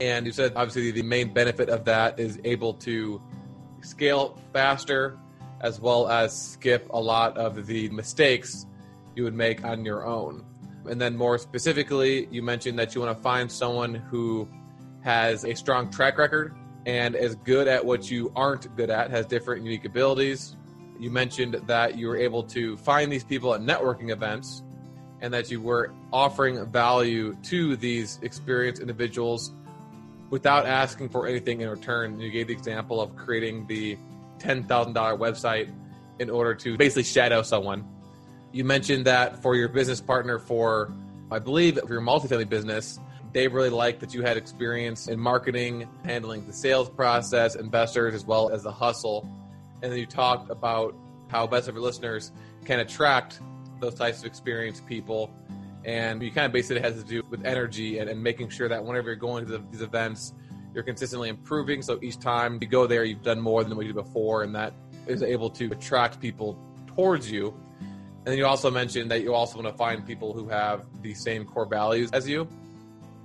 And 0.00 0.26
you 0.26 0.32
said 0.32 0.52
obviously 0.56 0.90
the 0.90 1.02
main 1.02 1.32
benefit 1.32 1.68
of 1.68 1.84
that 1.84 2.18
is 2.18 2.38
able 2.44 2.74
to 2.74 3.20
scale 3.80 4.38
faster 4.52 5.18
as 5.60 5.80
well 5.80 6.08
as 6.08 6.52
skip 6.52 6.88
a 6.90 7.00
lot 7.00 7.36
of 7.38 7.66
the 7.66 7.88
mistakes 7.90 8.66
you 9.14 9.24
would 9.24 9.34
make 9.34 9.64
on 9.64 9.84
your 9.84 10.04
own. 10.04 10.44
And 10.88 11.00
then, 11.00 11.16
more 11.16 11.38
specifically, 11.38 12.28
you 12.30 12.42
mentioned 12.42 12.78
that 12.78 12.94
you 12.94 13.00
want 13.00 13.16
to 13.16 13.22
find 13.22 13.50
someone 13.50 13.94
who 13.94 14.48
has 15.02 15.44
a 15.44 15.54
strong 15.54 15.90
track 15.90 16.18
record 16.18 16.54
and 16.86 17.14
is 17.14 17.34
good 17.34 17.68
at 17.68 17.84
what 17.84 18.10
you 18.10 18.32
aren't 18.34 18.74
good 18.76 18.88
at, 18.88 19.10
has 19.10 19.26
different 19.26 19.62
unique 19.62 19.84
abilities. 19.84 20.56
You 20.98 21.10
mentioned 21.10 21.60
that 21.66 21.98
you 21.98 22.08
were 22.08 22.16
able 22.16 22.42
to 22.44 22.76
find 22.78 23.12
these 23.12 23.24
people 23.24 23.52
at 23.52 23.60
networking 23.60 24.10
events 24.10 24.62
and 25.20 25.34
that 25.34 25.50
you 25.50 25.60
were 25.60 25.92
offering 26.12 26.64
value 26.66 27.36
to 27.44 27.76
these 27.76 28.18
experienced 28.22 28.80
individuals 28.80 29.52
without 30.30 30.64
asking 30.64 31.10
for 31.10 31.26
anything 31.26 31.60
in 31.60 31.68
return. 31.68 32.18
You 32.18 32.30
gave 32.30 32.46
the 32.46 32.54
example 32.54 33.00
of 33.00 33.14
creating 33.16 33.66
the 33.66 33.98
$10,000 34.38 34.66
website 34.66 35.70
in 36.18 36.30
order 36.30 36.54
to 36.54 36.78
basically 36.78 37.02
shadow 37.02 37.42
someone 37.42 37.84
you 38.56 38.64
mentioned 38.64 39.04
that 39.04 39.42
for 39.42 39.54
your 39.54 39.68
business 39.68 40.00
partner 40.00 40.38
for, 40.38 40.90
I 41.30 41.38
believe, 41.38 41.78
for 41.78 41.92
your 41.92 42.00
multifamily 42.00 42.48
business, 42.48 42.98
they 43.36 43.48
really 43.48 43.68
liked 43.68 44.00
that 44.00 44.14
you 44.14 44.22
had 44.22 44.38
experience 44.38 45.08
in 45.08 45.20
marketing, 45.20 45.86
handling 46.06 46.46
the 46.46 46.52
sales 46.54 46.88
process, 46.88 47.54
investors, 47.54 48.14
as 48.14 48.24
well 48.24 48.48
as 48.48 48.62
the 48.62 48.72
hustle. 48.72 49.28
And 49.82 49.92
then 49.92 49.98
you 49.98 50.06
talked 50.06 50.50
about 50.50 50.94
how 51.28 51.46
best 51.46 51.68
of 51.68 51.74
your 51.74 51.84
listeners 51.84 52.32
can 52.64 52.80
attract 52.80 53.40
those 53.78 53.92
types 53.92 54.20
of 54.20 54.24
experienced 54.24 54.86
people. 54.86 55.30
And 55.84 56.22
you 56.22 56.30
kind 56.32 56.46
of 56.46 56.52
basically 56.52 56.80
has 56.80 56.94
to 56.94 57.06
do 57.06 57.22
with 57.28 57.44
energy 57.44 57.98
and, 57.98 58.08
and 58.08 58.22
making 58.22 58.48
sure 58.48 58.70
that 58.70 58.82
whenever 58.82 59.08
you're 59.08 59.16
going 59.16 59.44
to 59.44 59.52
the, 59.52 59.64
these 59.70 59.82
events, 59.82 60.32
you're 60.72 60.82
consistently 60.82 61.28
improving. 61.28 61.82
So 61.82 61.98
each 62.00 62.18
time 62.18 62.58
you 62.62 62.68
go 62.68 62.86
there, 62.86 63.04
you've 63.04 63.22
done 63.22 63.42
more 63.42 63.62
than 63.62 63.76
what 63.76 63.84
you 63.84 63.92
did 63.92 64.02
before, 64.02 64.44
and 64.44 64.54
that 64.54 64.72
is 65.06 65.22
able 65.22 65.50
to 65.50 65.66
attract 65.72 66.20
people 66.20 66.58
towards 66.86 67.30
you. 67.30 67.48
And 67.80 68.24
then 68.24 68.38
you 68.38 68.46
also 68.46 68.70
mentioned 68.70 69.10
that 69.10 69.20
you 69.20 69.34
also 69.34 69.60
want 69.60 69.68
to 69.68 69.76
find 69.76 70.06
people 70.06 70.32
who 70.32 70.48
have 70.48 70.86
the 71.02 71.12
same 71.12 71.44
core 71.44 71.66
values 71.66 72.10
as 72.12 72.26
you. 72.26 72.48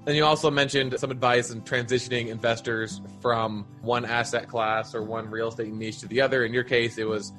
And 0.08 0.16
you 0.16 0.26
also 0.26 0.50
mentioned 0.50 0.96
some 0.98 1.12
advice 1.12 1.52
in 1.52 1.62
transitioning 1.62 2.28
investors 2.28 3.02
from 3.22 3.68
one 3.82 4.04
asset 4.04 4.48
class 4.48 4.96
or 4.96 5.04
one 5.04 5.30
real 5.30 5.50
estate 5.50 5.72
niche 5.72 6.00
to 6.00 6.08
the 6.08 6.22
other. 6.22 6.44
In 6.44 6.54
your 6.54 6.64
case, 6.64 6.98
it 6.98 7.08
was 7.08 7.32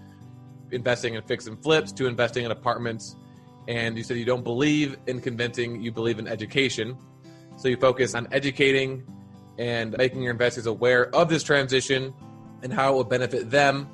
investing 0.70 1.14
in 1.14 1.22
fix 1.22 1.48
and 1.48 1.60
flips 1.60 1.90
to 1.92 2.06
investing 2.06 2.44
in 2.44 2.52
apartments. 2.52 3.16
And 3.66 3.96
you 3.96 4.04
said 4.04 4.16
you 4.16 4.24
don't 4.24 4.44
believe 4.44 4.96
in 5.06 5.20
convincing, 5.20 5.82
you 5.82 5.90
believe 5.90 6.20
in 6.20 6.28
education. 6.28 6.96
So 7.56 7.68
you 7.68 7.76
focus 7.76 8.14
on 8.14 8.28
educating 8.30 9.04
and 9.58 9.96
making 9.98 10.22
your 10.22 10.32
investors 10.32 10.66
aware 10.66 11.14
of 11.14 11.28
this 11.28 11.42
transition 11.42 12.14
and 12.62 12.72
how 12.72 12.92
it 12.92 12.94
will 12.94 13.04
benefit 13.04 13.50
them. 13.50 13.88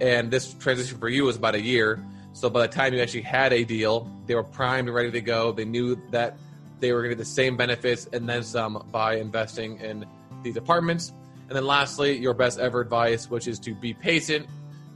And 0.00 0.30
this 0.30 0.54
transition 0.54 0.98
for 0.98 1.08
you 1.08 1.24
was 1.24 1.36
about 1.36 1.54
a 1.54 1.60
year. 1.60 2.04
So 2.32 2.48
by 2.50 2.66
the 2.66 2.72
time 2.72 2.92
you 2.94 3.00
actually 3.00 3.22
had 3.22 3.52
a 3.52 3.64
deal, 3.64 4.10
they 4.26 4.34
were 4.34 4.44
primed 4.44 4.88
and 4.88 4.94
ready 4.94 5.10
to 5.10 5.20
go. 5.20 5.52
They 5.52 5.64
knew 5.64 6.00
that 6.10 6.38
they 6.80 6.92
were 6.92 7.00
going 7.00 7.10
to 7.10 7.16
get 7.16 7.22
the 7.22 7.30
same 7.30 7.56
benefits 7.56 8.06
and 8.12 8.28
then 8.28 8.42
some 8.42 8.86
by 8.90 9.16
investing 9.16 9.78
in 9.78 10.06
these 10.42 10.56
apartments. 10.56 11.12
And 11.48 11.56
then 11.56 11.66
lastly, 11.66 12.16
your 12.16 12.34
best 12.34 12.58
ever 12.58 12.80
advice, 12.80 13.28
which 13.28 13.48
is 13.48 13.58
to 13.60 13.74
be 13.74 13.92
patient, 13.92 14.46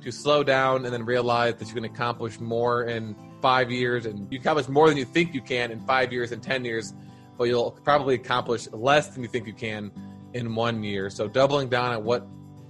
to 0.02 0.12
slow 0.12 0.44
down, 0.44 0.84
and 0.84 0.92
then 0.94 1.04
realize 1.04 1.56
that 1.56 1.68
you 1.68 1.74
can 1.74 1.84
accomplish 1.84 2.38
more 2.38 2.84
in 2.84 3.16
five 3.40 3.70
years, 3.70 4.06
and 4.06 4.30
you 4.32 4.38
accomplish 4.38 4.68
more 4.68 4.88
than 4.88 4.96
you 4.96 5.04
think 5.04 5.34
you 5.34 5.40
can 5.40 5.70
in 5.70 5.80
five 5.80 6.12
years 6.12 6.32
and 6.32 6.42
ten 6.42 6.64
years, 6.64 6.94
but 7.36 7.44
you'll 7.44 7.72
probably 7.84 8.14
accomplish 8.14 8.70
less 8.72 9.08
than 9.08 9.22
you 9.22 9.28
think 9.28 9.46
you 9.46 9.52
can 9.52 9.90
in 10.32 10.54
one 10.54 10.82
year. 10.82 11.10
So 11.10 11.28
doubling 11.28 11.68
down 11.68 11.92
on 11.92 12.04
what 12.04 12.26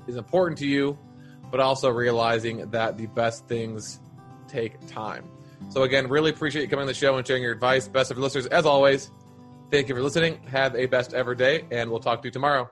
is 0.06 0.16
important 0.16 0.58
to 0.58 0.66
you, 0.66 0.98
but 1.50 1.60
also 1.60 1.90
realizing 1.90 2.70
that 2.70 2.96
the 2.96 3.06
best 3.06 3.46
things 3.46 4.00
take 4.48 4.84
time. 4.86 5.24
So, 5.68 5.82
again, 5.82 6.08
really 6.08 6.30
appreciate 6.30 6.62
you 6.62 6.68
coming 6.68 6.82
on 6.82 6.86
the 6.86 6.94
show 6.94 7.16
and 7.16 7.26
sharing 7.26 7.42
your 7.42 7.52
advice. 7.52 7.88
Best 7.88 8.10
of 8.10 8.18
listeners, 8.18 8.46
as 8.46 8.66
always. 8.66 9.10
Thank 9.70 9.88
you 9.88 9.94
for 9.94 10.02
listening. 10.02 10.40
Have 10.44 10.76
a 10.76 10.86
best 10.86 11.14
ever 11.14 11.34
day, 11.34 11.66
and 11.70 11.90
we'll 11.90 12.00
talk 12.00 12.22
to 12.22 12.28
you 12.28 12.32
tomorrow. 12.32 12.70